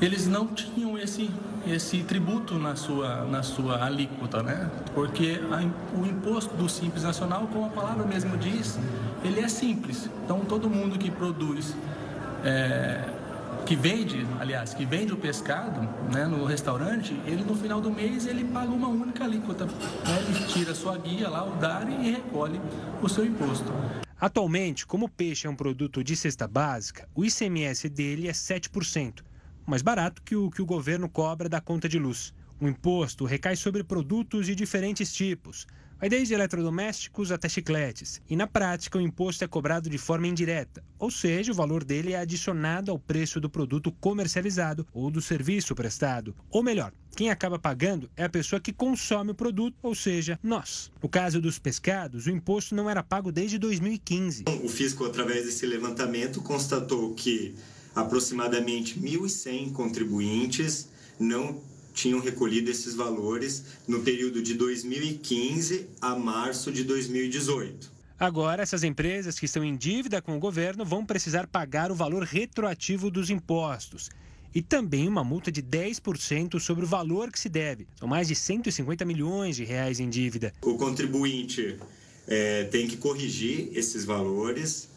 [0.00, 1.30] eles não tinham esse
[1.66, 4.70] esse tributo na sua, na sua alíquota, né?
[4.94, 8.78] Porque a, o imposto do Simples Nacional, como a palavra mesmo diz,
[9.24, 10.08] ele é simples.
[10.24, 11.74] Então, todo mundo que produz,
[12.44, 13.04] é,
[13.66, 15.80] que vende, aliás, que vende o pescado
[16.12, 19.66] né, no restaurante, ele no final do mês ele paga uma única alíquota.
[19.66, 19.72] Né?
[20.28, 22.60] Ele tira sua guia lá, o DARI, e recolhe
[23.02, 23.72] o seu imposto.
[24.20, 29.22] Atualmente, como o peixe é um produto de cesta básica, o ICMS dele é 7%
[29.68, 32.32] mais barato que o que o governo cobra da conta de luz.
[32.58, 35.66] O imposto recai sobre produtos de diferentes tipos,
[35.98, 38.20] vai desde eletrodomésticos até chicletes.
[38.28, 42.12] E na prática, o imposto é cobrado de forma indireta, ou seja, o valor dele
[42.12, 46.34] é adicionado ao preço do produto comercializado ou do serviço prestado.
[46.50, 50.90] Ou melhor, quem acaba pagando é a pessoa que consome o produto, ou seja, nós.
[51.02, 54.44] No caso dos pescados, o imposto não era pago desde 2015.
[54.62, 57.56] O fisco, através desse levantamento, constatou que
[57.94, 61.60] aproximadamente 1.100 contribuintes não
[61.98, 67.90] tinham recolhido esses valores no período de 2015 a março de 2018.
[68.18, 72.22] Agora, essas empresas que estão em dívida com o governo vão precisar pagar o valor
[72.22, 74.10] retroativo dos impostos.
[74.54, 77.86] E também uma multa de 10% sobre o valor que se deve.
[77.98, 80.52] São mais de 150 milhões de reais em dívida.
[80.62, 81.76] O contribuinte
[82.26, 84.88] é, tem que corrigir esses valores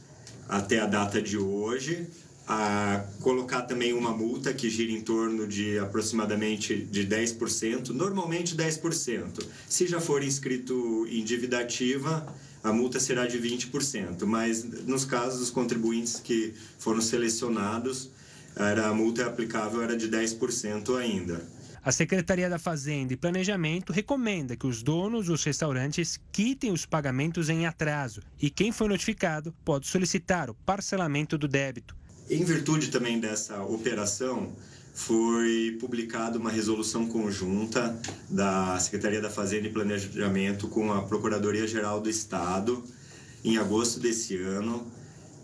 [0.48, 2.08] até a data de hoje
[2.54, 9.42] a colocar também uma multa que gira em torno de aproximadamente de 10%, normalmente 10%.
[9.70, 12.28] Se já for inscrito em dívida ativa,
[12.62, 18.10] a multa será de 20%, mas nos casos dos contribuintes que foram selecionados,
[18.54, 21.42] era, a multa aplicável era de 10% ainda.
[21.82, 27.48] A Secretaria da Fazenda e Planejamento recomenda que os donos dos restaurantes quitem os pagamentos
[27.48, 32.01] em atraso e quem foi notificado pode solicitar o parcelamento do débito.
[32.32, 34.56] Em virtude também dessa operação,
[34.94, 42.10] foi publicada uma resolução conjunta da Secretaria da Fazenda e Planejamento com a Procuradoria-Geral do
[42.10, 42.82] Estado
[43.44, 44.90] em agosto desse ano,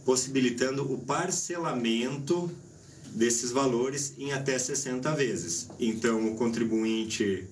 [0.06, 2.50] possibilitando o parcelamento
[3.14, 5.68] desses valores em até 60 vezes.
[5.78, 7.50] Então, o contribuinte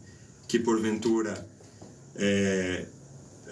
[0.48, 1.46] que porventura
[2.16, 2.86] é,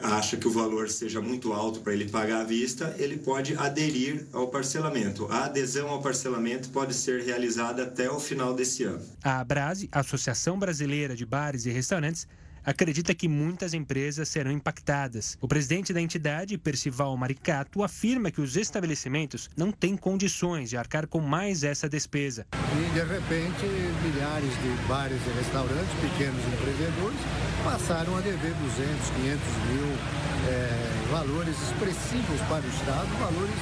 [0.04, 4.26] acha que o valor seja muito alto para ele pagar à vista, ele pode aderir
[4.34, 5.28] ao parcelamento.
[5.32, 9.02] A adesão ao parcelamento pode ser realizada até o final desse ano.
[9.24, 12.28] A Abrase, Associação Brasileira de Bares e Restaurantes,
[12.66, 15.38] acredita que muitas empresas serão impactadas.
[15.42, 21.08] O presidente da entidade, Percival Maricato, afirma que os estabelecimentos não têm condições de arcar
[21.08, 22.46] com mais essa despesa.
[22.54, 23.66] E, de repente,
[24.04, 27.20] milhares de bares e restaurantes, pequenos empreendedores,
[27.64, 33.56] passaram a dever 200, 500 mil é, valores expressivos para o Estado, valores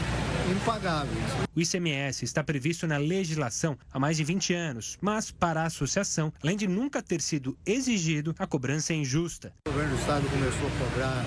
[0.52, 1.26] impagáveis.
[1.56, 6.34] O ICMS está previsto na legislação há mais de 20 anos, mas para a associação,
[6.42, 9.54] além de nunca ter sido exigido, a cobrança é injusta.
[9.68, 11.26] O governo do Estado começou a cobrar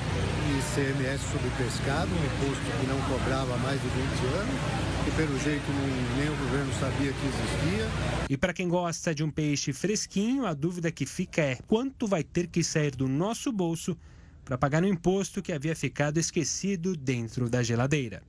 [0.59, 3.99] ICMS sobre pescado, um imposto que não cobrava há mais de 20
[4.37, 5.65] anos, que pelo jeito
[6.17, 7.89] nem o governo sabia que existia.
[8.29, 12.23] E para quem gosta de um peixe fresquinho, a dúvida que fica é quanto vai
[12.23, 13.97] ter que sair do nosso bolso
[14.45, 18.23] para pagar no imposto que havia ficado esquecido dentro da geladeira.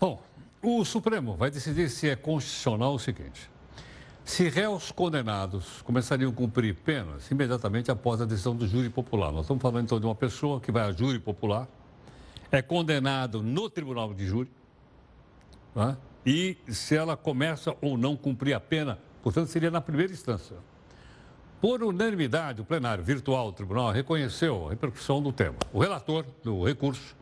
[0.00, 0.22] Bom,
[0.62, 3.50] o Supremo vai decidir se é constitucional o seguinte:
[4.24, 9.30] se réus condenados começariam a cumprir penas imediatamente após a decisão do júri popular.
[9.30, 11.68] Nós estamos falando então de uma pessoa que vai a júri popular,
[12.50, 14.50] é condenado no tribunal de júri,
[15.74, 15.96] né?
[16.24, 20.56] e se ela começa ou não cumprir a pena, portanto, seria na primeira instância.
[21.60, 25.56] Por unanimidade, o plenário virtual do tribunal reconheceu a repercussão do tema.
[25.72, 27.14] O relator do recurso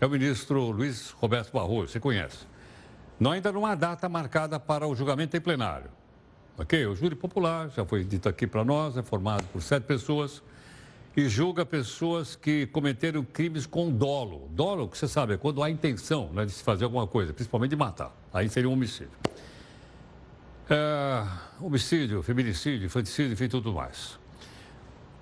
[0.00, 2.46] é o ministro Luiz Roberto Barroso, você conhece.
[3.18, 5.90] Não ainda não há data marcada para o julgamento em plenário.
[6.58, 6.86] Ok?
[6.86, 10.42] O júri popular, já foi dito aqui para nós, é formado por sete pessoas
[11.16, 14.48] e julga pessoas que cometeram crimes com dolo.
[14.50, 17.70] Dolo, que você sabe, é quando há intenção né, de se fazer alguma coisa, principalmente
[17.70, 18.14] de matar.
[18.32, 19.12] Aí seria um homicídio.
[20.70, 21.26] É,
[21.60, 24.18] homicídio, feminicídio, infanticídio, enfim, tudo mais.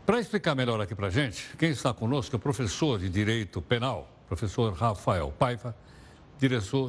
[0.07, 3.61] Para explicar melhor aqui para a gente, quem está conosco é o professor de Direito
[3.61, 5.75] Penal, professor Rafael Paiva,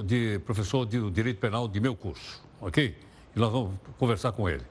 [0.06, 2.96] de, professor de Direito Penal de meu curso, ok?
[3.36, 4.64] E nós vamos conversar com ele.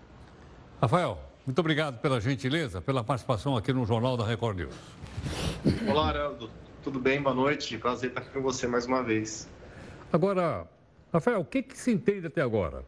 [0.80, 4.74] Rafael, muito obrigado pela gentileza, pela participação aqui no Jornal da Record News.
[5.88, 6.50] Olá, Araldo.
[6.82, 7.22] Tudo bem?
[7.22, 7.78] Boa noite.
[7.78, 9.48] Prazer estar aqui com você mais uma vez.
[10.12, 10.66] Agora,
[11.12, 12.84] Rafael, o que, que se entende até agora?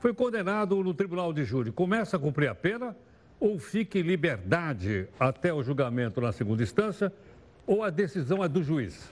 [0.00, 2.96] Foi condenado no tribunal de júri, começa a cumprir a pena
[3.38, 7.12] ou fica em liberdade até o julgamento na segunda instância
[7.66, 9.10] ou a decisão é do juiz?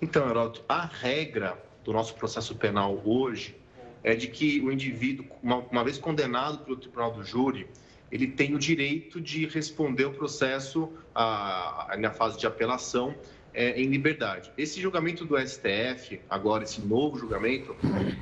[0.00, 3.56] Então, Heródoto, a regra do nosso processo penal hoje
[4.04, 7.66] é de que o indivíduo, uma, uma vez condenado pelo tribunal do júri,
[8.12, 13.14] ele tem o direito de responder o processo a, a, na fase de apelação
[13.54, 14.52] é, em liberdade.
[14.58, 17.74] Esse julgamento do STF, agora esse novo julgamento,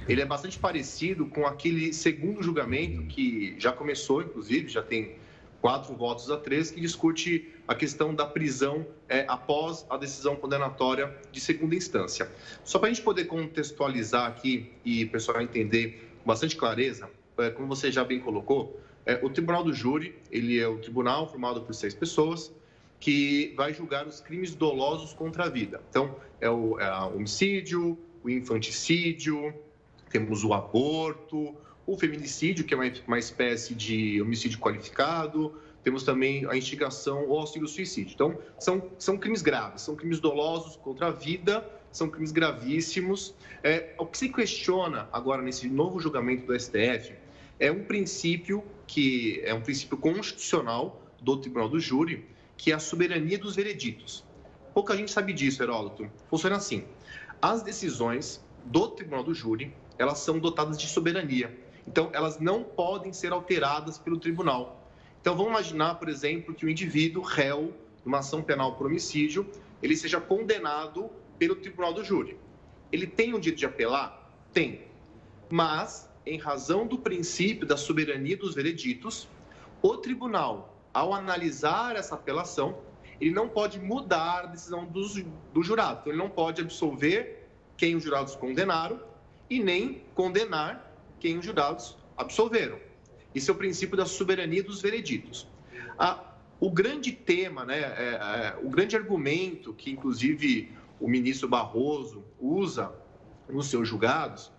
[0.09, 5.17] ele é bastante parecido com aquele segundo julgamento que já começou, inclusive, já tem
[5.63, 11.17] quatro votos a três, que discute a questão da prisão é, após a decisão condenatória
[11.31, 12.29] de segunda instância.
[12.65, 17.49] Só para a gente poder contextualizar aqui e o pessoal entender com bastante clareza, é,
[17.51, 21.63] como você já bem colocou, é, o Tribunal do Júri, ele é o tribunal formado
[21.63, 22.53] por seis pessoas,
[22.99, 25.81] que vai julgar os crimes dolosos contra a vida.
[25.91, 29.55] Então, é o, é o homicídio, o infanticídio,
[30.11, 36.47] temos o aborto, o feminicídio, que é uma, uma espécie de homicídio qualificado, temos também
[36.47, 38.15] a instigação ou auxílio suicídio.
[38.15, 43.35] Então, são, são crimes graves, são crimes dolosos contra a vida, são crimes gravíssimos.
[43.63, 47.15] É, o que se questiona agora nesse novo julgamento do STF
[47.59, 52.79] é um princípio que é um princípio constitucional do Tribunal do Júri, que é a
[52.79, 54.25] soberania dos vereditos.
[54.75, 56.11] Pouca gente sabe disso, Heródoto.
[56.29, 56.85] Funciona assim:
[57.41, 61.57] as decisões do Tribunal do Júri, elas são dotadas de soberania.
[61.87, 64.89] Então, elas não podem ser alteradas pelo tribunal.
[65.21, 67.73] Então, vamos imaginar, por exemplo, que o indivíduo réu
[68.05, 69.49] numa ação penal por homicídio,
[69.83, 72.37] ele seja condenado pelo tribunal do júri.
[72.91, 74.31] Ele tem o direito de apelar?
[74.53, 74.83] Tem.
[75.51, 79.29] Mas, em razão do princípio da soberania dos vereditos,
[79.81, 82.79] o tribunal ao analisar essa apelação,
[83.21, 85.01] ele não pode mudar a decisão do,
[85.53, 86.01] do jurado.
[86.01, 89.01] Então, ele não pode absolver quem os jurados condenaram
[89.49, 90.92] e nem condenar
[91.23, 92.81] quem os jurados absolveram.
[93.33, 95.47] Esse é o princípio da soberania dos vereditos.
[96.59, 102.93] o grande tema, né, é, é, o grande argumento que, inclusive, o ministro Barroso usa
[103.49, 104.51] nos seus julgados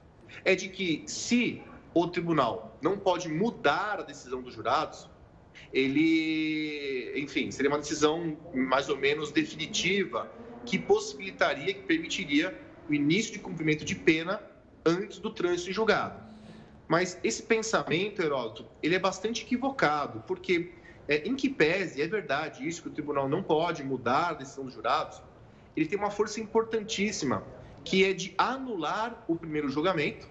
[0.45, 1.61] é de que se
[1.93, 5.09] o tribunal não pode mudar a decisão dos jurados,
[5.73, 10.31] ele, enfim, seria uma decisão mais ou menos definitiva
[10.65, 12.57] que possibilitaria, que permitiria
[12.89, 14.41] o início de cumprimento de pena
[14.85, 16.32] antes do trânsito em julgado.
[16.93, 20.75] Mas esse pensamento, Heródoto, ele é bastante equivocado, porque
[21.07, 24.63] é, em que pese, é verdade isso, que o tribunal não pode mudar a decisão
[24.63, 25.19] dos jurados,
[25.75, 27.43] ele tem uma força importantíssima,
[27.83, 30.29] que é de anular o primeiro julgamento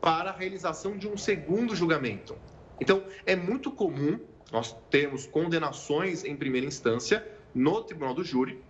[0.00, 2.36] para a realização de um segundo julgamento.
[2.80, 4.20] Então, é muito comum
[4.52, 8.62] nós termos condenações em primeira instância no tribunal do júri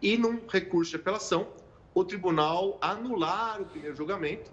[0.00, 1.46] e, num recurso de apelação,
[1.94, 4.50] o tribunal anular o primeiro julgamento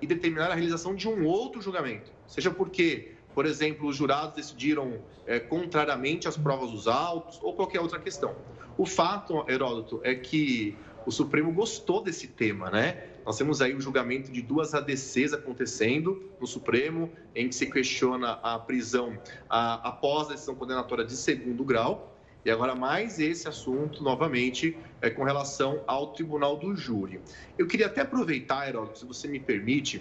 [0.00, 2.10] e determinar a realização de um outro julgamento.
[2.26, 7.80] Seja porque, por exemplo, os jurados decidiram é, contrariamente às provas dos autos ou qualquer
[7.80, 8.34] outra questão.
[8.78, 13.04] O fato, Heródoto, é que o Supremo gostou desse tema, né?
[13.24, 18.32] Nós temos aí o julgamento de duas ADCs acontecendo no Supremo, em que se questiona
[18.42, 19.16] a prisão
[19.48, 22.15] a, após a decisão condenatória de segundo grau.
[22.46, 27.20] E agora mais esse assunto, novamente, é, com relação ao Tribunal do Júri.
[27.58, 30.00] Eu queria até aproveitar, Heródoto, se você me permite,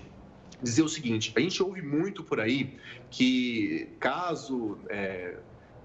[0.61, 2.77] dizer o seguinte: a gente ouve muito por aí
[3.09, 5.37] que, caso é,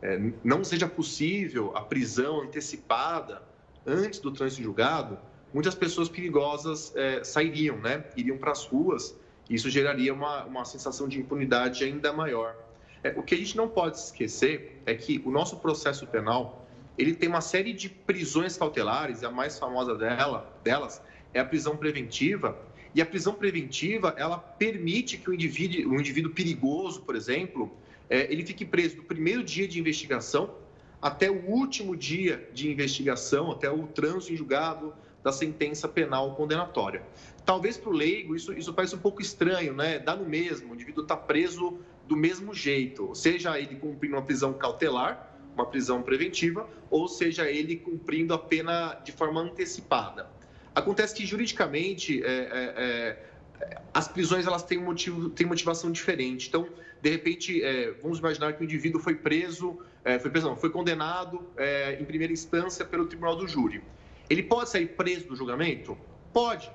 [0.03, 3.43] é, não seja possível a prisão antecipada
[3.87, 5.19] antes do trânsito julgado,
[5.55, 8.05] muitas pessoas perigosas é, sairiam, né?
[8.19, 9.17] iriam para as ruas,
[9.49, 12.55] e isso geraria uma, uma sensação de impunidade ainda maior.
[13.03, 16.67] É, o que a gente não pode esquecer é que o nosso processo penal
[16.99, 21.01] ele tem uma série de prisões cautelares, a mais famosa dela, delas
[21.33, 22.59] é a prisão preventiva,
[22.95, 27.71] e a prisão preventiva ela permite que o indivíduo, um indivíduo perigoso, por exemplo,
[28.09, 30.55] é, ele fique preso do primeiro dia de investigação
[31.01, 37.03] até o último dia de investigação, até o trânsito em julgado da sentença penal condenatória.
[37.45, 39.99] Talvez para o leigo isso, isso parece um pouco estranho, né?
[39.99, 41.79] Dá no mesmo, o indivíduo está preso
[42.11, 47.77] do mesmo jeito, seja ele cumprindo uma prisão cautelar, uma prisão preventiva, ou seja ele
[47.77, 50.29] cumprindo a pena de forma antecipada.
[50.75, 53.25] Acontece que juridicamente é, é,
[53.61, 56.49] é, as prisões elas têm, motivo, têm motivação diferente.
[56.49, 56.69] Então,
[57.01, 60.71] de repente, é, vamos imaginar que o indivíduo foi preso, é, foi, preso não, foi
[60.71, 63.85] condenado é, em primeira instância pelo tribunal do júri.
[64.29, 65.97] Ele pode sair preso do julgamento?
[66.33, 66.69] Pode.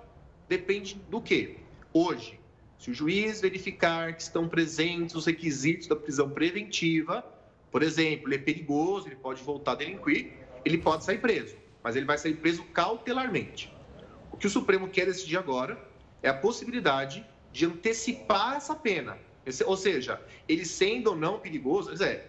[0.48, 1.58] Depende do quê?
[1.92, 2.40] Hoje,
[2.78, 7.26] se o juiz verificar que estão presentes os requisitos da prisão preventiva,
[7.72, 10.34] por exemplo, ele é perigoso, ele pode voltar a delinquir,
[10.64, 13.74] ele pode sair preso, mas ele vai sair preso cautelarmente.
[14.32, 15.78] O que o Supremo quer decidir agora
[16.22, 19.18] é a possibilidade de antecipar essa pena.
[19.66, 22.26] Ou seja, ele sendo ou não perigoso, é,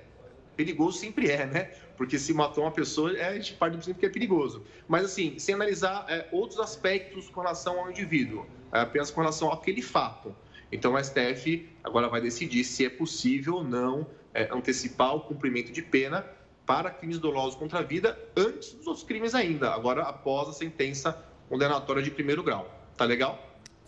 [0.54, 1.64] perigoso sempre é, né?
[1.96, 4.64] Porque se matou uma pessoa, é, a gente parte do princípio que é perigoso.
[4.86, 8.46] Mas, assim, sem analisar é, outros aspectos com relação ao indivíduo,
[8.82, 10.34] apenas com relação àquele fato.
[10.70, 15.72] Então, o STF agora vai decidir se é possível ou não é, antecipar o cumprimento
[15.72, 16.26] de pena
[16.66, 21.24] para crimes dolosos contra a vida antes dos outros crimes ainda, agora após a sentença
[21.48, 22.68] condenatória de primeiro grau.
[22.96, 23.38] Tá legal?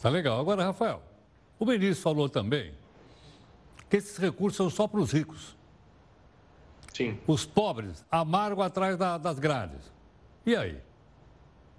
[0.01, 0.40] Tá legal.
[0.40, 1.03] Agora, Rafael,
[1.59, 2.72] o ministro falou também
[3.90, 5.57] que esses recursos são só para os ricos.
[6.94, 7.18] Sim.
[7.27, 9.92] Os pobres amargam atrás da, das grades.
[10.46, 10.81] E aí?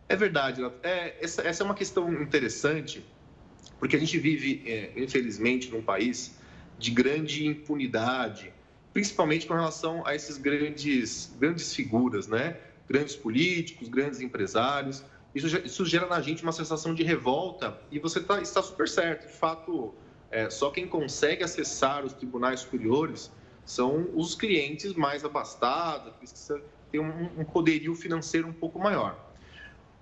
[0.09, 0.63] É verdade.
[0.81, 3.05] É, essa, essa, é uma questão interessante,
[3.77, 6.35] porque a gente vive, é, infelizmente, num país
[6.79, 8.51] de grande impunidade,
[8.91, 12.57] principalmente com relação a esses grandes, grandes figuras, né?
[12.89, 15.03] Grandes políticos, grandes empresários.
[15.35, 19.27] Isso, isso gera na gente uma sensação de revolta e você tá, está super certo.
[19.27, 19.93] De fato,
[20.31, 23.31] é, só quem consegue acessar os tribunais superiores
[23.63, 29.28] são os clientes mais abastados, que têm um, um poderio financeiro um pouco maior.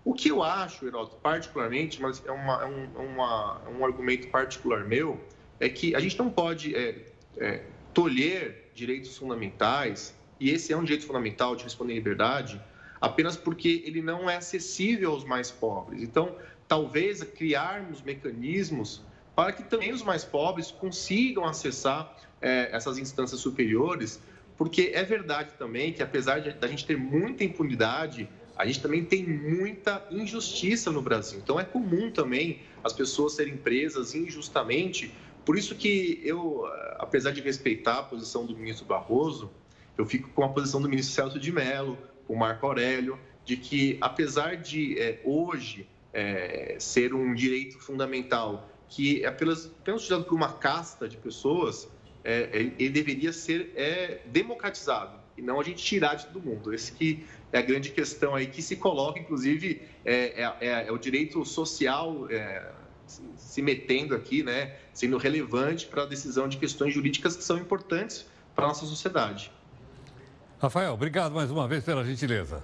[0.07, 3.83] O que eu acho, Heródoto, particularmente, mas é, uma, é, um, é uma, é um
[3.83, 5.19] argumento particular meu,
[5.59, 10.83] é que a gente não pode é, é, tolher direitos fundamentais, e esse é um
[10.85, 12.61] direito fundamental de responder em liberdade,
[13.01, 16.01] apenas porque ele não é acessível aos mais pobres.
[16.01, 16.37] Então,
[16.69, 19.01] talvez criarmos mecanismos
[19.35, 24.21] para que também os mais pobres consigam acessar é, essas instâncias superiores,
[24.55, 29.05] porque é verdade também que, apesar de a gente ter muita impunidade, a gente também
[29.05, 31.39] tem muita injustiça no Brasil.
[31.43, 35.13] Então, é comum também as pessoas serem presas injustamente.
[35.45, 36.65] Por isso que eu,
[36.97, 39.51] apesar de respeitar a posição do ministro Barroso,
[39.97, 43.97] eu fico com a posição do ministro Celso de Mello, o Marco Aurélio, de que,
[44.01, 50.35] apesar de é, hoje é, ser um direito fundamental que é apenas, apenas utilizado por
[50.35, 51.87] uma casta de pessoas,
[52.23, 56.73] é, ele deveria ser é, democratizado e não a gente tirar de todo mundo.
[56.73, 60.91] Esse que é a grande questão aí que se coloca, inclusive, é, é, é, é
[60.91, 62.71] o direito social é,
[63.35, 68.25] se metendo aqui, né, sendo relevante para a decisão de questões jurídicas que são importantes
[68.55, 69.51] para a nossa sociedade.
[70.59, 72.63] Rafael, obrigado mais uma vez pela gentileza.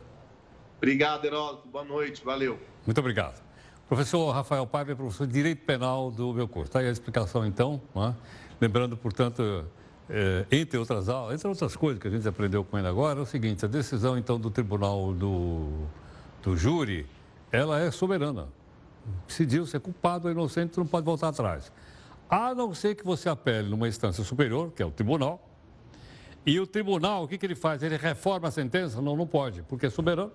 [0.78, 1.68] Obrigado, Heródoto.
[1.68, 2.26] Boa noite.
[2.26, 2.60] Valeu.
[2.86, 3.42] Muito obrigado.
[3.88, 6.70] Professor Rafael Paiva é professor de Direito Penal do meu curso.
[6.70, 7.82] Está aí a explicação, então.
[7.96, 8.16] Né?
[8.60, 9.66] Lembrando, portanto,
[10.10, 13.26] é, entre outras entre outras coisas que a gente aprendeu com ele agora, é o
[13.26, 15.86] seguinte, a decisão então do tribunal do,
[16.42, 17.06] do júri,
[17.52, 18.48] ela é soberana.
[19.28, 21.72] Decidiu ser culpado ou inocente, não pode voltar atrás.
[22.30, 25.50] A não ser que você apele numa instância superior, que é o tribunal,
[26.46, 27.82] e o tribunal, o que, que ele faz?
[27.82, 29.02] Ele reforma a sentença?
[29.02, 30.32] Não, não pode, porque é soberano.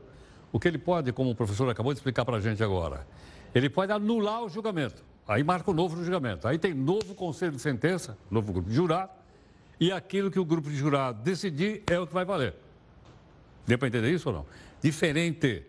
[0.51, 3.07] O que ele pode, como o professor acabou de explicar para a gente agora,
[3.55, 5.05] ele pode anular o julgamento.
[5.27, 6.49] Aí marca o um novo julgamento.
[6.49, 9.11] Aí tem novo conselho de sentença, novo grupo de jurado,
[9.81, 12.55] e aquilo que o grupo de jurado decidir é o que vai valer.
[13.67, 14.47] Deu para entender isso ou não?
[14.83, 15.65] Diferente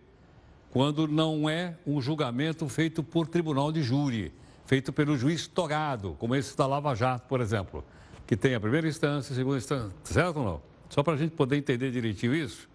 [0.70, 4.32] quando não é um julgamento feito por tribunal de júri,
[4.66, 7.84] feito pelo juiz togado, como esse da Lava Jato, por exemplo,
[8.26, 10.62] que tem a primeira instância, a segunda instância, certo ou não?
[10.88, 12.68] Só para a gente poder entender direitinho isso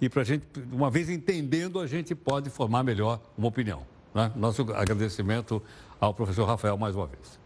[0.00, 3.84] e para a gente, uma vez entendendo, a gente pode formar melhor uma opinião.
[4.14, 4.30] Né?
[4.36, 5.62] Nosso agradecimento
[6.00, 7.39] ao professor Rafael mais uma vez.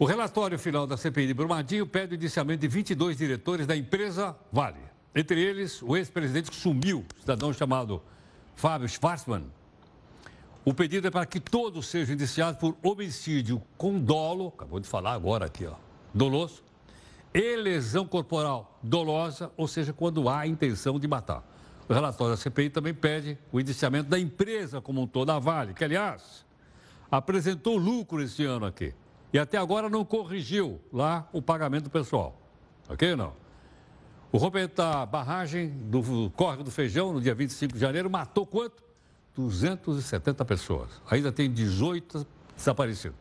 [0.00, 4.36] O relatório final da CPI de Brumadinho pede o indiciamento de 22 diretores da empresa
[4.52, 4.78] Vale.
[5.12, 8.00] Entre eles, o ex-presidente que sumiu, cidadão chamado
[8.54, 9.46] Fábio Schwarzman.
[10.64, 15.14] O pedido é para que todos sejam indiciados por homicídio com dolo, acabou de falar
[15.14, 15.74] agora aqui, ó,
[16.14, 16.62] doloso,
[17.34, 21.42] e lesão corporal dolosa, ou seja, quando há intenção de matar.
[21.88, 25.74] O relatório da CPI também pede o indiciamento da empresa como um todo, a Vale,
[25.74, 26.46] que, aliás,
[27.10, 28.94] apresentou lucro esse ano aqui
[29.32, 32.40] e até agora não corrigiu lá o pagamento pessoal.
[32.88, 33.32] Ok ou não?
[34.30, 38.82] O rompimento da barragem do Córrego do Feijão, no dia 25 de janeiro, matou quanto?
[39.34, 40.90] 270 pessoas.
[41.10, 42.26] Ainda tem 18
[42.56, 43.16] desaparecidos.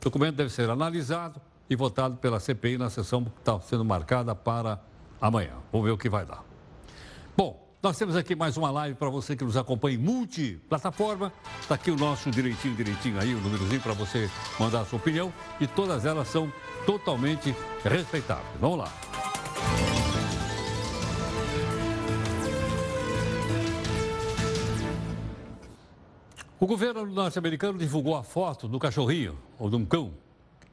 [0.00, 4.34] O documento deve ser analisado e votado pela CPI na sessão que está sendo marcada
[4.34, 4.80] para
[5.20, 5.54] amanhã.
[5.72, 6.44] Vamos ver o que vai dar.
[7.36, 11.32] Bom, nós temos aqui mais uma live para você que nos acompanha em multiplataforma.
[11.60, 15.32] Está aqui o nosso direitinho, direitinho aí, o númerozinho para você mandar a sua opinião.
[15.60, 16.52] E todas elas são
[16.84, 17.54] totalmente
[17.84, 18.48] respeitáveis.
[18.60, 18.92] Vamos lá.
[26.58, 30.14] O governo norte-americano divulgou a foto do cachorrinho, ou de um cão,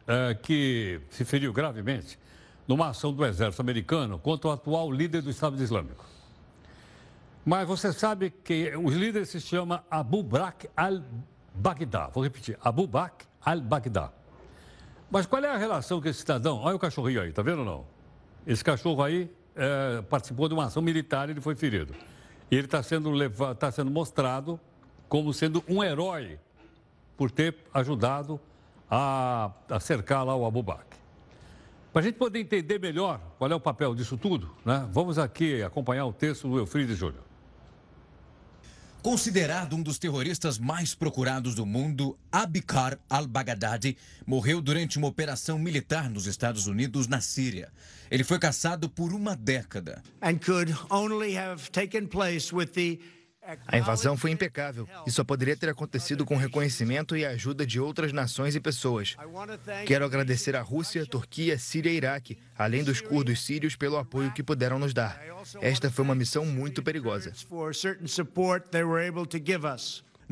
[0.08, 2.18] é, que se feriu gravemente
[2.66, 6.13] numa ação do exército americano contra o atual líder do Estado Islâmico.
[7.46, 12.12] Mas você sabe que os líderes se chama Abu Bakr al-Baghdad.
[12.14, 14.12] Vou repetir, Abu Bakr al-Baghdad.
[15.12, 16.60] Mas qual é a relação com esse cidadão?
[16.60, 17.86] Olha o cachorrinho aí, tá vendo ou não?
[18.48, 21.94] Esse cachorro aí é, participou de uma ação militar e ele foi ferido.
[22.50, 23.12] E ele está sendo,
[23.56, 24.60] tá sendo mostrado
[25.10, 26.40] como sendo um herói
[27.18, 28.40] por ter ajudado
[28.90, 30.98] a, a cercar lá o Abu Bakr.
[31.92, 34.88] Para a gente poder entender melhor qual é o papel disso tudo, né?
[34.92, 37.33] vamos aqui acompanhar o texto do Eufrides Júnior.
[39.04, 46.10] Considerado um dos terroristas mais procurados do mundo, Abikar al-Baghdadi morreu durante uma operação militar
[46.10, 47.70] nos Estados Unidos na Síria.
[48.10, 50.02] Ele foi caçado por uma década.
[50.22, 52.98] And could only have taken place with the
[53.68, 58.14] a invasão foi impecável e só poderia ter acontecido com reconhecimento e ajuda de outras
[58.14, 59.16] nações e pessoas.
[59.86, 64.44] Quero agradecer à Rússia, Turquia, Síria e Iraque, além dos curdos sírios, pelo apoio que
[64.44, 65.22] puderam nos dar.
[65.62, 67.34] Esta foi uma missão muito perigosa.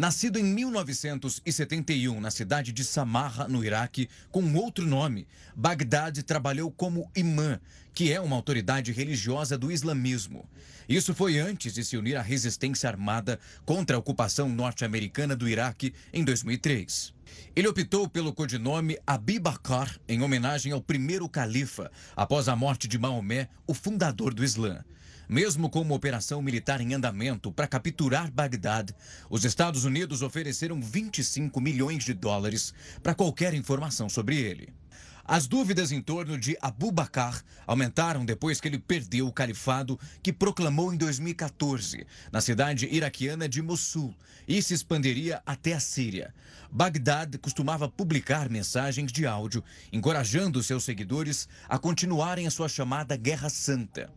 [0.01, 7.07] Nascido em 1971 na cidade de Samarra, no Iraque, com outro nome, Bagdad trabalhou como
[7.15, 7.59] imã,
[7.93, 10.49] que é uma autoridade religiosa do islamismo.
[10.89, 15.93] Isso foi antes de se unir à resistência armada contra a ocupação norte-americana do Iraque
[16.11, 17.13] em 2003.
[17.55, 22.97] Ele optou pelo codinome Abi Bakr em homenagem ao primeiro califa, após a morte de
[22.97, 24.83] Maomé, o fundador do Islã.
[25.31, 28.93] Mesmo com uma operação militar em andamento para capturar Bagdad,
[29.29, 34.73] os Estados Unidos ofereceram 25 milhões de dólares para qualquer informação sobre ele.
[35.23, 40.33] As dúvidas em torno de Abu Bakr aumentaram depois que ele perdeu o califado que
[40.33, 44.13] proclamou em 2014 na cidade iraquiana de Mossul
[44.45, 46.33] e se expandiria até a Síria.
[46.69, 49.63] Bagdad costumava publicar mensagens de áudio
[49.93, 54.11] encorajando seus seguidores a continuarem a sua chamada Guerra Santa.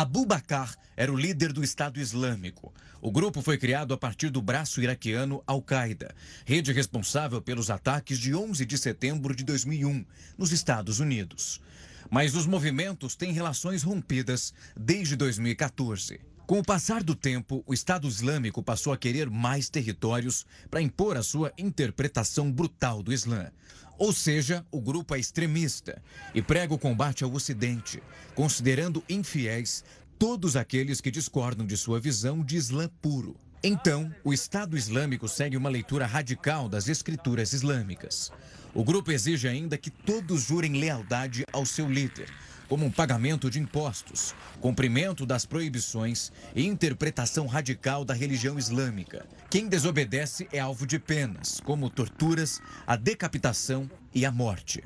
[0.00, 2.72] Abu Bakr era o líder do Estado Islâmico.
[3.02, 6.14] O grupo foi criado a partir do braço iraquiano Al-Qaeda,
[6.46, 10.06] rede responsável pelos ataques de 11 de setembro de 2001,
[10.38, 11.60] nos Estados Unidos.
[12.08, 16.20] Mas os movimentos têm relações rompidas desde 2014.
[16.46, 21.16] Com o passar do tempo, o Estado Islâmico passou a querer mais territórios para impor
[21.16, 23.50] a sua interpretação brutal do Islã.
[23.98, 26.00] Ou seja, o grupo é extremista
[26.32, 28.00] e prega o combate ao Ocidente,
[28.34, 29.84] considerando infiéis
[30.16, 33.36] todos aqueles que discordam de sua visão de Islã puro.
[33.62, 38.30] Então, o Estado Islâmico segue uma leitura radical das escrituras islâmicas.
[38.72, 42.28] O grupo exige ainda que todos jurem lealdade ao seu líder,
[42.68, 49.26] como um pagamento de impostos, cumprimento das proibições e interpretação radical da religião islâmica.
[49.50, 54.84] Quem desobedece é alvo de penas, como torturas, a decapitação e a morte.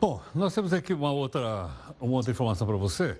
[0.00, 1.68] Bom, nós temos aqui uma outra,
[2.00, 3.18] uma outra informação para você.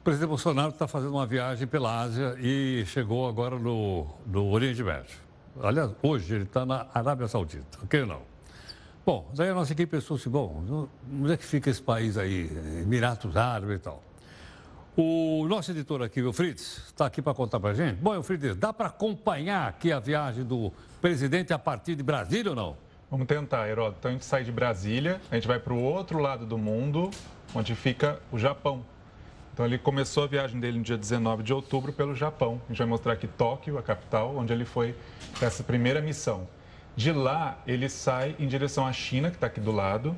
[0.00, 4.82] O presidente Bolsonaro está fazendo uma viagem pela Ásia e chegou agora no, no Oriente
[4.82, 5.16] Médio.
[5.62, 8.27] Aliás, hoje ele está na Arábia Saudita, ok ou não?
[9.08, 12.46] Bom, daí a nossa equipe pensou assim, bom, onde é que fica esse país aí,
[12.82, 14.02] Emirados Árabes e tal?
[14.94, 17.96] O nosso editor aqui, Fritz, está aqui para contar para a gente.
[17.96, 22.54] Bom, Fritz, dá para acompanhar aqui a viagem do presidente a partir de Brasília ou
[22.54, 22.76] não?
[23.10, 23.96] Vamos tentar, Heródoto.
[23.98, 27.10] Então a gente sai de Brasília, a gente vai para o outro lado do mundo,
[27.54, 28.84] onde fica o Japão.
[29.54, 32.60] Então ele começou a viagem dele no dia 19 de outubro pelo Japão.
[32.66, 34.94] A gente vai mostrar aqui Tóquio, a capital, onde ele foi
[35.38, 36.46] para essa primeira missão.
[36.98, 40.16] De lá ele sai em direção à China, que está aqui do lado,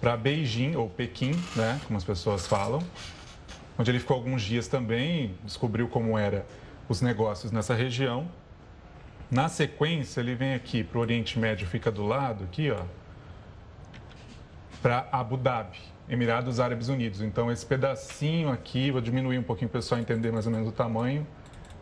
[0.00, 2.80] para Beijing ou Pequim, né, como as pessoas falam,
[3.76, 6.46] onde ele ficou alguns dias também, descobriu como era
[6.88, 8.28] os negócios nessa região.
[9.28, 12.84] Na sequência ele vem aqui para o Oriente Médio, fica do lado aqui, ó,
[14.80, 15.80] para Abu Dhabi.
[16.08, 17.20] Emirados Árabes Unidos.
[17.20, 20.68] Então, esse pedacinho aqui, vou diminuir um pouquinho para o pessoal entender mais ou menos
[20.68, 21.26] o tamanho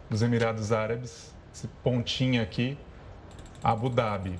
[0.09, 2.79] dos Emirados Árabes, esse pontinho aqui,
[3.65, 4.39] Abu Dhabi.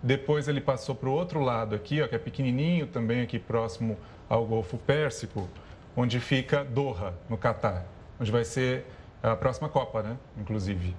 [0.00, 3.98] Depois ele passou para o outro lado aqui, ó, que é pequenininho, também aqui próximo
[4.28, 5.48] ao Golfo Pérsico,
[5.96, 7.84] onde fica Doha, no Catar,
[8.20, 8.86] onde vai ser
[9.20, 10.16] a próxima Copa, né?
[10.38, 10.94] Inclusive.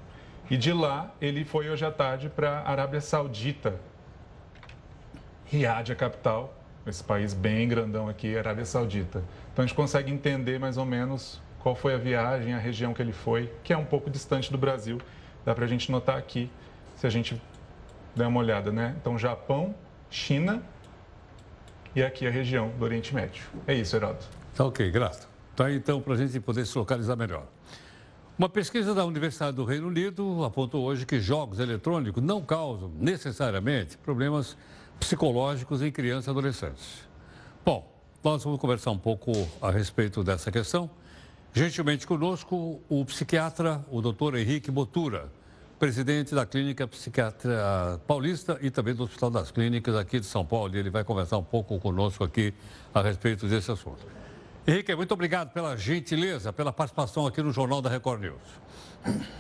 [0.50, 3.80] E de lá ele foi hoje à tarde para a Arábia Saudita,
[5.46, 6.54] Riad, a capital,
[6.86, 9.24] esse país bem grandão aqui, Arábia Saudita.
[9.54, 13.02] Então a gente consegue entender mais ou menos qual foi a viagem, a região que
[13.02, 15.00] ele foi, que é um pouco distante do Brasil.
[15.46, 16.50] Dá para a gente notar aqui,
[16.96, 17.42] se a gente
[18.16, 18.96] der uma olhada, né?
[19.00, 19.76] Então Japão,
[20.10, 20.64] China
[21.96, 23.44] e aqui a região do Oriente Médio.
[23.68, 24.28] É isso, Heródoto.
[24.54, 25.28] Tá ok, graças.
[25.56, 27.46] Tá então para a gente poder se localizar melhor.
[28.38, 33.98] Uma pesquisa da Universidade do Reino Unido apontou hoje que jogos eletrônicos não causam necessariamente
[33.98, 34.58] problemas
[35.00, 37.08] psicológicos em crianças e adolescentes.
[37.64, 37.90] Bom,
[38.22, 39.32] nós vamos conversar um pouco
[39.62, 40.90] a respeito dessa questão.
[41.54, 45.32] Gentilmente conosco, o psiquiatra, o doutor Henrique Botura,
[45.80, 50.76] presidente da Clínica Psiquiatra Paulista e também do Hospital das Clínicas aqui de São Paulo.
[50.76, 52.54] E ele vai conversar um pouco conosco aqui
[52.94, 54.06] a respeito desse assunto.
[54.68, 58.42] Henrique, muito obrigado pela gentileza, pela participação aqui no Jornal da Record News.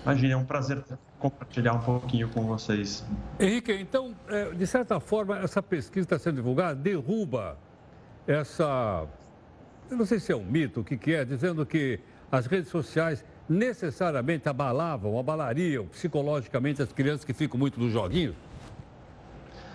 [0.03, 0.83] Imagina, é um prazer
[1.17, 3.03] compartilhar um pouquinho com vocês.
[3.39, 7.57] Henrique, então, é, de certa forma, essa pesquisa está sendo divulgada, derruba
[8.27, 9.07] essa.
[9.89, 11.99] Eu não sei se é um mito, o que, que é, dizendo que
[12.31, 18.35] as redes sociais necessariamente abalavam, abalariam psicologicamente as crianças que ficam muito nos joguinhos?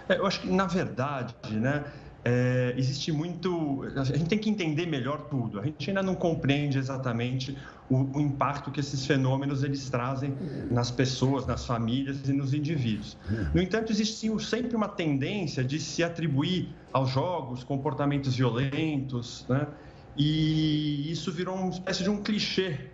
[0.09, 1.85] É, eu acho que, na verdade, né,
[2.25, 3.85] é, existe muito.
[3.97, 5.61] A gente tem que entender melhor tudo.
[5.61, 7.57] A gente ainda não compreende exatamente
[7.89, 10.35] o, o, impacto que esses fenômenos eles trazem
[10.71, 13.17] nas pessoas, nas famílias e nos indivíduos.
[13.55, 19.67] No entanto, existe sempre uma tendência de se atribuir aos jogos comportamentos violentos, né?
[20.17, 22.90] E isso virou uma espécie de um clichê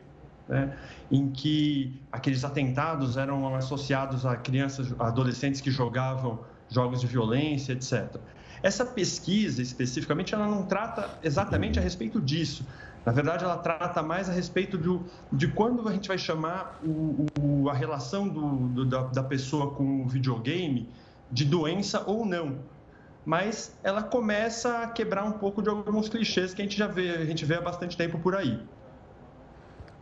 [0.49, 0.77] né,
[1.11, 7.73] em que aqueles atentados eram associados a crianças, a adolescentes que jogavam jogos de violência,
[7.73, 8.17] etc.
[8.63, 12.67] Essa pesquisa, especificamente, ela não trata exatamente a respeito disso.
[13.05, 15.01] Na verdade, ela trata mais a respeito de,
[15.33, 19.73] de quando a gente vai chamar o, o, a relação do, do, da, da pessoa
[19.75, 20.89] com o videogame
[21.31, 22.59] de doença ou não.
[23.25, 27.11] Mas ela começa a quebrar um pouco de alguns clichês que a gente já vê,
[27.11, 28.61] a gente vê há bastante tempo por aí.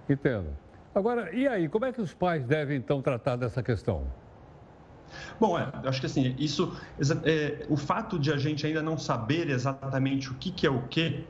[0.09, 0.59] Entendo.
[0.95, 4.07] Agora, e aí, como é que os pais devem então tratar dessa questão?
[5.39, 6.77] Bom, é, acho que assim, isso,
[7.25, 10.87] é, o fato de a gente ainda não saber exatamente o que, que é o
[10.89, 11.27] que,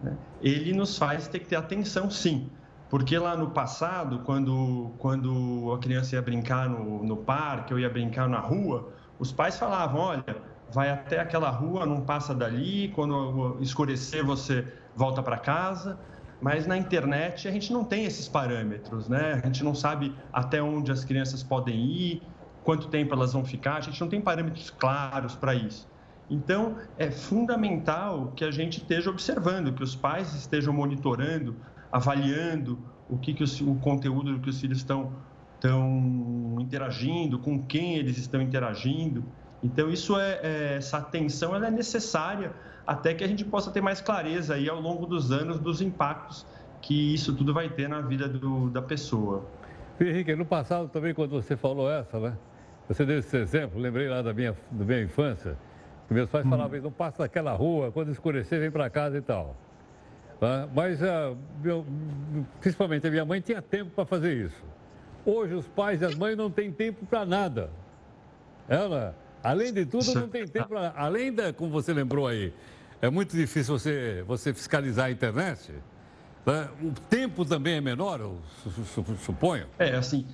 [0.00, 2.50] né, ele nos faz ter que ter atenção, sim.
[2.88, 7.88] Porque lá no passado, quando, quando a criança ia brincar no, no parque ou ia
[7.88, 10.24] brincar na rua, os pais falavam: olha,
[10.68, 16.00] vai até aquela rua, não passa dali, quando escurecer você volta para casa.
[16.40, 19.40] Mas na internet a gente não tem esses parâmetros, né?
[19.42, 22.22] A gente não sabe até onde as crianças podem ir,
[22.64, 25.88] quanto tempo elas vão ficar, a gente não tem parâmetros claros para isso.
[26.30, 31.56] Então, é fundamental que a gente esteja observando, que os pais estejam monitorando,
[31.90, 32.78] avaliando
[33.08, 35.12] o que, que o, o conteúdo que os filhos estão,
[35.56, 39.24] estão interagindo, com quem eles estão interagindo.
[39.62, 42.54] Então, isso é, é, essa atenção ela é necessária
[42.90, 46.44] até que a gente possa ter mais clareza aí ao longo dos anos dos impactos
[46.82, 49.46] que isso tudo vai ter na vida do, da pessoa.
[50.00, 52.36] Henrique, no passado também, quando você falou essa, né?
[52.88, 55.56] Você deu esse exemplo, lembrei lá da minha, da minha infância,
[56.10, 59.54] Meus pais falavam, não passa daquela rua, quando escurecer, vem para casa e tal.
[60.40, 60.68] Tá?
[60.74, 61.86] Mas, uh, meu,
[62.60, 64.64] principalmente, a minha mãe tinha tempo para fazer isso.
[65.24, 67.70] Hoje, os pais e as mães não têm tempo para nada.
[68.68, 70.92] Ela, além de tudo, não tem tempo para.
[70.96, 72.52] Além da, como você lembrou aí,
[73.00, 75.72] é muito difícil você, você fiscalizar a internet.
[76.44, 76.68] Né?
[76.82, 78.38] O tempo também é menor, eu
[79.18, 79.66] suponho.
[79.78, 80.26] É, assim,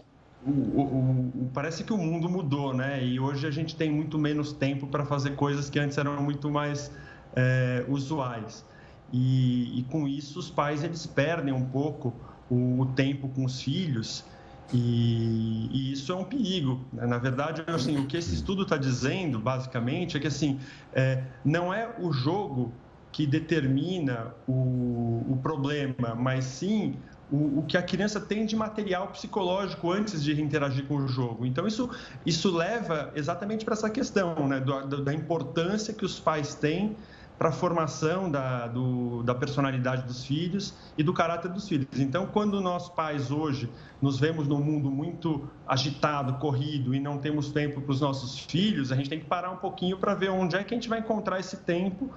[0.44, 3.04] o, o, o, parece que o mundo mudou, né?
[3.04, 6.50] E hoje a gente tem muito menos tempo para fazer coisas que antes eram muito
[6.50, 6.90] mais
[7.34, 8.64] é, usuais.
[9.12, 12.12] E, e, com isso os pais eles perdem um pouco
[12.50, 14.24] o, o tempo com os filhos
[14.72, 16.84] e, e, isso é um perigo.
[16.92, 17.06] Né?
[17.06, 20.58] Na verdade, assim, o que esse estudo está dizendo, basicamente, é que assim,
[20.92, 22.72] é, não é o jogo
[23.12, 26.96] que determina o, o problema, mas sim
[27.30, 31.46] o, o, que a criança tem de material psicológico antes de interagir com o jogo.
[31.46, 31.88] Então, isso,
[32.24, 34.60] isso leva exatamente para essa questão né?
[34.60, 36.96] da, da importância que os pais têm
[37.38, 41.86] para a formação da, do, da personalidade dos filhos e do caráter dos filhos.
[41.98, 43.68] Então, quando nós pais hoje
[44.00, 48.90] nos vemos num mundo muito agitado, corrido e não temos tempo para os nossos filhos,
[48.90, 51.00] a gente tem que parar um pouquinho para ver onde é que a gente vai
[51.00, 52.10] encontrar esse tempo,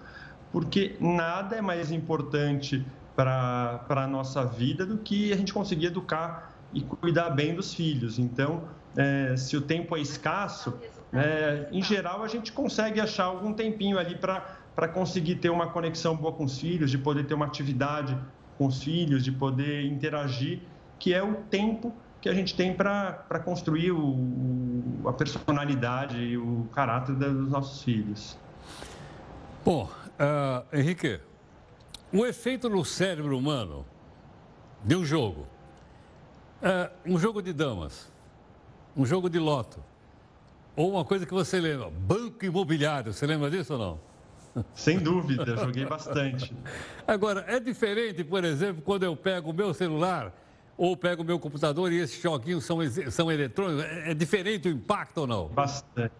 [0.51, 6.53] porque nada é mais importante para a nossa vida do que a gente conseguir educar
[6.73, 8.17] e cuidar bem dos filhos.
[8.17, 8.63] Então,
[8.95, 10.79] é, se o tempo é escasso,
[11.11, 15.67] é, em geral a gente consegue achar algum tempinho ali para para conseguir ter uma
[15.67, 18.17] conexão boa com os filhos, de poder ter uma atividade
[18.57, 20.61] com os filhos, de poder interagir,
[20.97, 26.67] que é o tempo que a gente tem para construir o, a personalidade e o
[26.73, 28.37] caráter dos nossos filhos.
[29.63, 29.89] Bom,
[30.19, 31.19] uh, Henrique,
[32.11, 33.85] o efeito no cérebro humano
[34.83, 35.47] de um jogo,
[36.61, 38.11] uh, um jogo de damas,
[38.95, 39.81] um jogo de loto,
[40.75, 44.08] ou uma coisa que você lembra, banco imobiliário, você lembra disso ou não?
[44.73, 46.55] Sem dúvida, joguei bastante.
[47.07, 50.33] Agora, é diferente, por exemplo, quando eu pego o meu celular
[50.77, 52.77] ou pego o meu computador e esses joguinhos são,
[53.11, 55.47] são eletrônicos, é, é diferente o impacto ou não?
[55.49, 56.13] Bastante.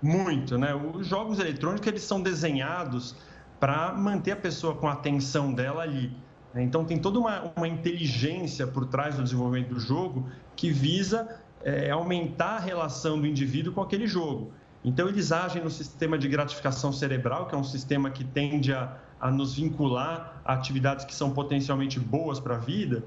[0.00, 0.74] Muito, né?
[0.74, 3.16] Os jogos eletrônicos, eles são desenhados
[3.58, 6.12] para manter a pessoa com a atenção dela ali.
[6.52, 6.62] Né?
[6.62, 11.90] Então, tem toda uma, uma inteligência por trás do desenvolvimento do jogo que visa é,
[11.90, 14.52] aumentar a relação do indivíduo com aquele jogo.
[14.84, 18.96] Então, eles agem no sistema de gratificação cerebral, que é um sistema que tende a,
[19.18, 23.02] a nos vincular a atividades que são potencialmente boas para a vida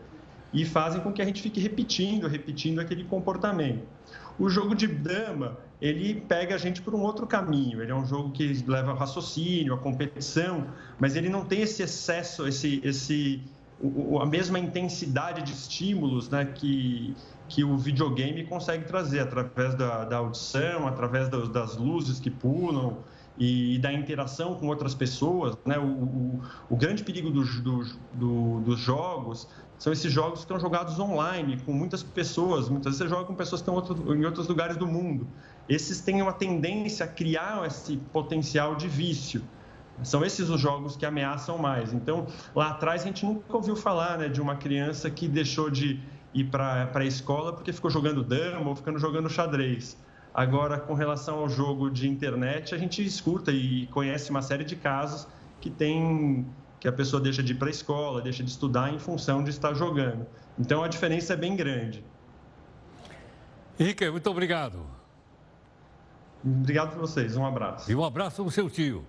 [0.52, 3.84] e fazem com que a gente fique repetindo, repetindo aquele comportamento.
[4.40, 7.82] O jogo de dama, ele pega a gente por um outro caminho.
[7.82, 10.68] Ele é um jogo que leva ao raciocínio, à competição,
[11.00, 13.44] mas ele não tem esse excesso, esse, esse,
[14.20, 17.16] a mesma intensidade de estímulos né, que,
[17.48, 22.98] que o videogame consegue trazer através da, da audição, através das, das luzes que pulam
[23.38, 25.58] e da interação com outras pessoas.
[25.66, 25.78] Né?
[25.78, 27.62] O, o, o grande perigo dos,
[28.14, 32.68] do, dos jogos são esses jogos que estão jogados online, com muitas pessoas.
[32.68, 35.28] Muitas vezes você joga com pessoas que estão outro, em outros lugares do mundo.
[35.70, 39.44] Esses têm uma tendência a criar esse potencial de vício.
[40.04, 41.94] São esses os jogos que ameaçam mais.
[41.94, 46.00] Então, lá atrás, a gente nunca ouviu falar né, de uma criança que deixou de
[46.34, 49.98] ir para a escola porque ficou jogando dama ou ficando jogando xadrez.
[50.34, 54.76] Agora, com relação ao jogo de internet, a gente escuta e conhece uma série de
[54.76, 55.28] casos
[55.60, 56.46] que tem
[56.80, 59.50] que a pessoa deixa de ir para a escola, deixa de estudar em função de
[59.50, 60.28] estar jogando.
[60.60, 62.04] Então, a diferença é bem grande.
[63.80, 64.80] Henrique, muito obrigado.
[66.44, 67.92] Obrigado por vocês, um abraço.
[67.92, 69.04] E um abraço ao seu tio.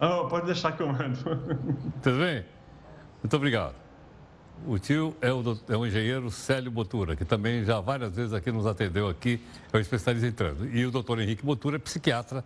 [0.00, 1.18] Oh, pode deixar que eu mando.
[2.00, 2.44] Tudo bem?
[3.22, 3.87] Muito obrigado.
[4.66, 8.50] O tio é o, é o engenheiro Célio Botura, que também já várias vezes aqui
[8.50, 9.40] nos atendeu aqui,
[9.72, 10.66] é o especialista em trânsito.
[10.66, 12.44] E o doutor Henrique Botura é psiquiatra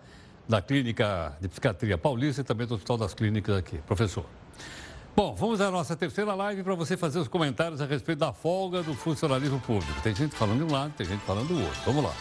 [0.48, 3.78] da Clínica de Psiquiatria Paulista e também do Hospital das Clínicas aqui.
[3.78, 4.24] Professor.
[5.14, 8.82] Bom, vamos à nossa terceira live para você fazer os comentários a respeito da folga
[8.82, 10.00] do funcionalismo público.
[10.02, 11.80] Tem gente falando de um lado, tem gente falando do outro.
[11.84, 12.14] Vamos lá.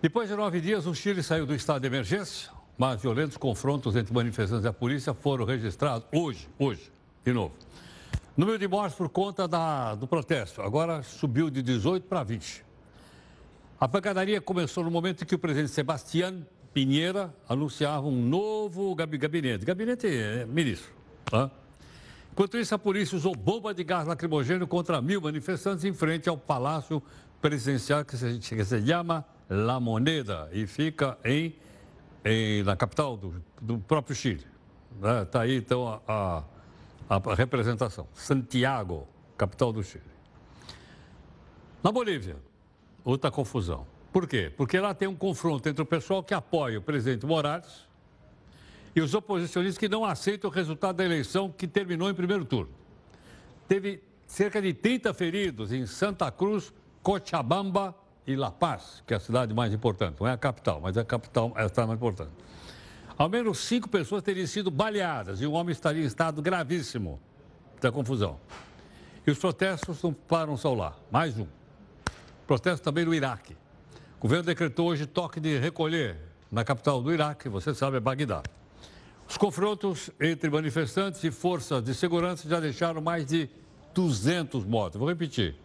[0.00, 4.12] Depois de nove dias, o Chile saiu do estado de emergência, mas violentos confrontos entre
[4.12, 6.90] manifestantes e a polícia foram registrados hoje, hoje,
[7.24, 7.54] de novo.
[8.36, 12.64] Número de mortes por conta da, do protesto agora subiu de 18 para 20.
[13.78, 19.64] A pancadaria começou no momento em que o presidente Sebastião Pinheira anunciava um novo gabinete,
[19.64, 20.92] gabinete é, ministro.
[22.32, 26.36] Enquanto isso, a polícia usou bomba de gás lacrimogêneo contra mil manifestantes em frente ao
[26.36, 27.00] Palácio
[27.40, 28.40] Presidencial que se
[28.84, 31.54] chama La Moneda e fica em
[32.24, 34.46] em, na capital do, do próprio Chile.
[34.96, 35.24] Está né?
[35.24, 36.44] Tá aí, então, a,
[37.08, 38.08] a, a representação.
[38.14, 39.06] Santiago,
[39.36, 40.04] capital do Chile.
[41.82, 42.36] Na Bolívia,
[43.04, 43.86] outra confusão.
[44.12, 44.50] Por quê?
[44.56, 47.86] Porque lá tem um confronto entre o pessoal que apoia o presidente Morales
[48.94, 52.72] e os oposicionistas que não aceitam o resultado da eleição que terminou em primeiro turno.
[53.66, 56.72] Teve cerca de 30 feridos em Santa Cruz,
[57.02, 57.94] Cochabamba
[58.26, 60.16] e La Paz, que é a cidade mais importante.
[60.20, 62.32] Não é a capital, mas é a capital, é a cidade mais importante.
[63.16, 67.20] Ao menos cinco pessoas teriam sido baleadas e um homem estaria em estado gravíssimo
[67.80, 68.40] da confusão.
[69.26, 70.96] E os protestos não param só lá.
[71.10, 71.46] Mais um.
[72.46, 73.56] Protesto também no Iraque.
[74.18, 76.18] O governo decretou hoje toque de recolher
[76.50, 78.42] na capital do Iraque, você sabe, é Bagdá.
[79.28, 83.48] Os confrontos entre manifestantes e forças de segurança já deixaram mais de
[83.94, 84.98] 200 mortos.
[84.98, 85.56] Vou repetir.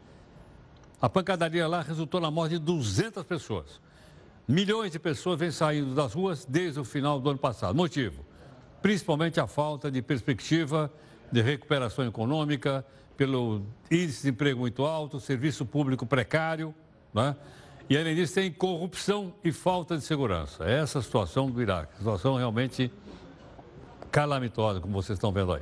[1.02, 3.80] A pancadaria lá resultou na morte de 200 pessoas.
[4.48, 7.76] Milhões de pessoas vêm saindo das ruas desde o final do ano passado.
[7.76, 8.26] Motivo?
[8.82, 10.92] Principalmente a falta de perspectiva
[11.32, 12.84] de recuperação econômica,
[13.16, 16.74] pelo índice de emprego muito alto, serviço público precário,
[17.14, 17.36] né?
[17.90, 20.64] e além disso tem corrupção e falta de segurança.
[20.64, 22.92] É essa a situação do Iraque, situação realmente
[24.10, 25.62] calamitosa, como vocês estão vendo aí.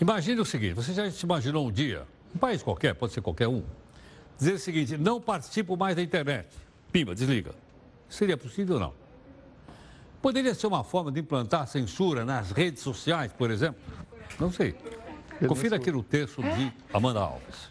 [0.00, 3.48] Imagine o seguinte: você já se imaginou um dia, um país qualquer, pode ser qualquer
[3.48, 3.62] um,
[4.38, 6.48] dizer o seguinte: não participo mais da internet.
[6.92, 7.52] Pimba, desliga.
[8.08, 8.94] Seria possível ou não?
[10.22, 13.80] Poderia ser uma forma de implantar censura nas redes sociais, por exemplo?
[14.38, 14.74] Não sei.
[15.46, 17.70] Confira aqui no texto de Amanda Alves.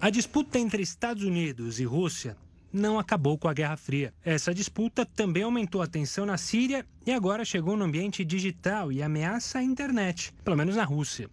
[0.00, 2.36] A disputa entre Estados Unidos e Rússia
[2.72, 4.12] não acabou com a Guerra Fria.
[4.24, 9.02] Essa disputa também aumentou a tensão na Síria e agora chegou no ambiente digital e
[9.02, 11.28] ameaça a internet, pelo menos na Rússia.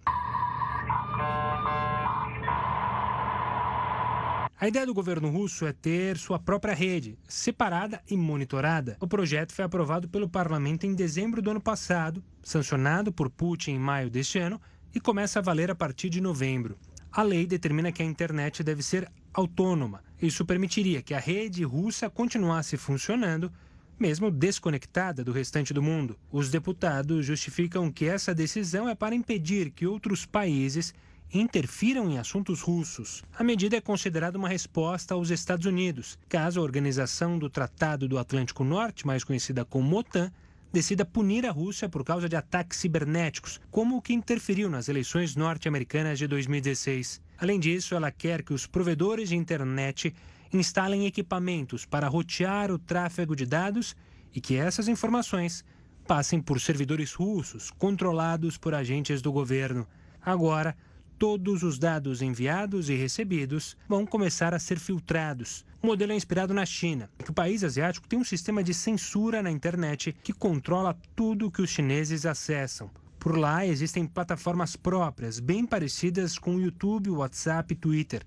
[4.59, 8.97] A ideia do governo russo é ter sua própria rede, separada e monitorada.
[8.99, 13.79] O projeto foi aprovado pelo parlamento em dezembro do ano passado, sancionado por Putin em
[13.79, 14.59] maio deste ano
[14.95, 16.75] e começa a valer a partir de novembro.
[17.11, 20.03] A lei determina que a internet deve ser autônoma.
[20.19, 23.53] Isso permitiria que a rede russa continuasse funcionando,
[23.99, 26.17] mesmo desconectada do restante do mundo.
[26.31, 30.95] Os deputados justificam que essa decisão é para impedir que outros países
[31.33, 33.23] interfiram em assuntos russos.
[33.37, 38.17] A medida é considerada uma resposta aos Estados Unidos, caso a Organização do Tratado do
[38.17, 40.31] Atlântico Norte, mais conhecida como OTAN,
[40.71, 45.35] decida punir a Rússia por causa de ataques cibernéticos, como o que interferiu nas eleições
[45.35, 47.21] norte-americanas de 2016.
[47.37, 50.13] Além disso, ela quer que os provedores de internet
[50.53, 53.95] instalem equipamentos para rotear o tráfego de dados
[54.33, 55.63] e que essas informações
[56.07, 59.85] passem por servidores russos controlados por agentes do governo.
[60.21, 60.75] Agora,
[61.17, 65.65] todos os dados enviados e recebidos vão começar a ser filtrados.
[65.81, 69.41] O modelo é inspirado na China, que o país asiático tem um sistema de censura
[69.41, 72.89] na internet que controla tudo que os chineses acessam.
[73.19, 78.23] Por lá existem plataformas próprias, bem parecidas com o YouTube, WhatsApp e Twitter.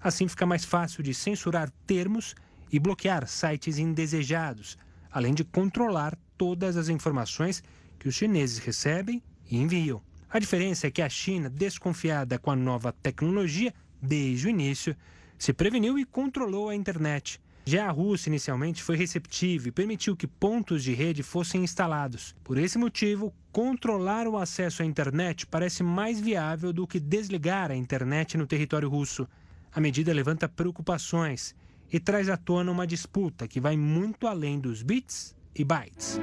[0.00, 2.34] Assim fica mais fácil de censurar termos
[2.70, 4.76] e bloquear sites indesejados,
[5.10, 7.62] além de controlar todas as informações
[7.98, 10.02] que os chineses recebem e enviam.
[10.34, 13.72] A diferença é que a China, desconfiada com a nova tecnologia
[14.02, 14.96] desde o início,
[15.38, 17.40] se preveniu e controlou a internet.
[17.64, 22.34] Já a Rússia inicialmente foi receptiva e permitiu que pontos de rede fossem instalados.
[22.42, 27.76] Por esse motivo, controlar o acesso à internet parece mais viável do que desligar a
[27.76, 29.28] internet no território russo.
[29.72, 31.54] A medida levanta preocupações
[31.92, 36.18] e traz à tona uma disputa que vai muito além dos bits e bytes.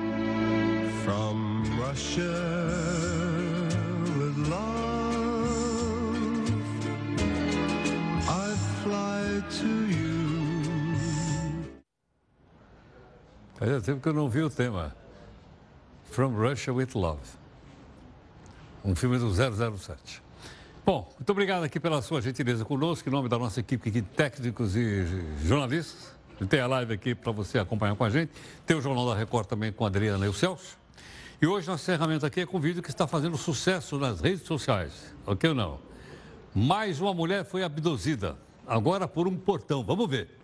[1.06, 3.21] From Russia.
[13.56, 14.96] Fazia tempo que eu não vi o tema.
[16.10, 17.22] From Russia with Love.
[18.84, 20.22] Um filme do 007.
[20.84, 24.76] Bom, muito obrigado aqui pela sua gentileza conosco, em nome da nossa equipe aqui, técnicos
[24.76, 25.06] e
[25.44, 26.12] jornalistas.
[26.50, 28.32] Tem a live aqui para você acompanhar com a gente.
[28.66, 30.76] Tem o Jornal da Record também com a Adriana e o Celso.
[31.40, 34.48] E hoje nosso encerramento aqui é com um vídeo que está fazendo sucesso nas redes
[34.48, 35.14] sociais.
[35.26, 35.80] Ok ou não?
[36.54, 38.36] Mais uma mulher foi abduzida,
[38.72, 39.84] agora por um portão.
[39.84, 40.41] Vamos ver.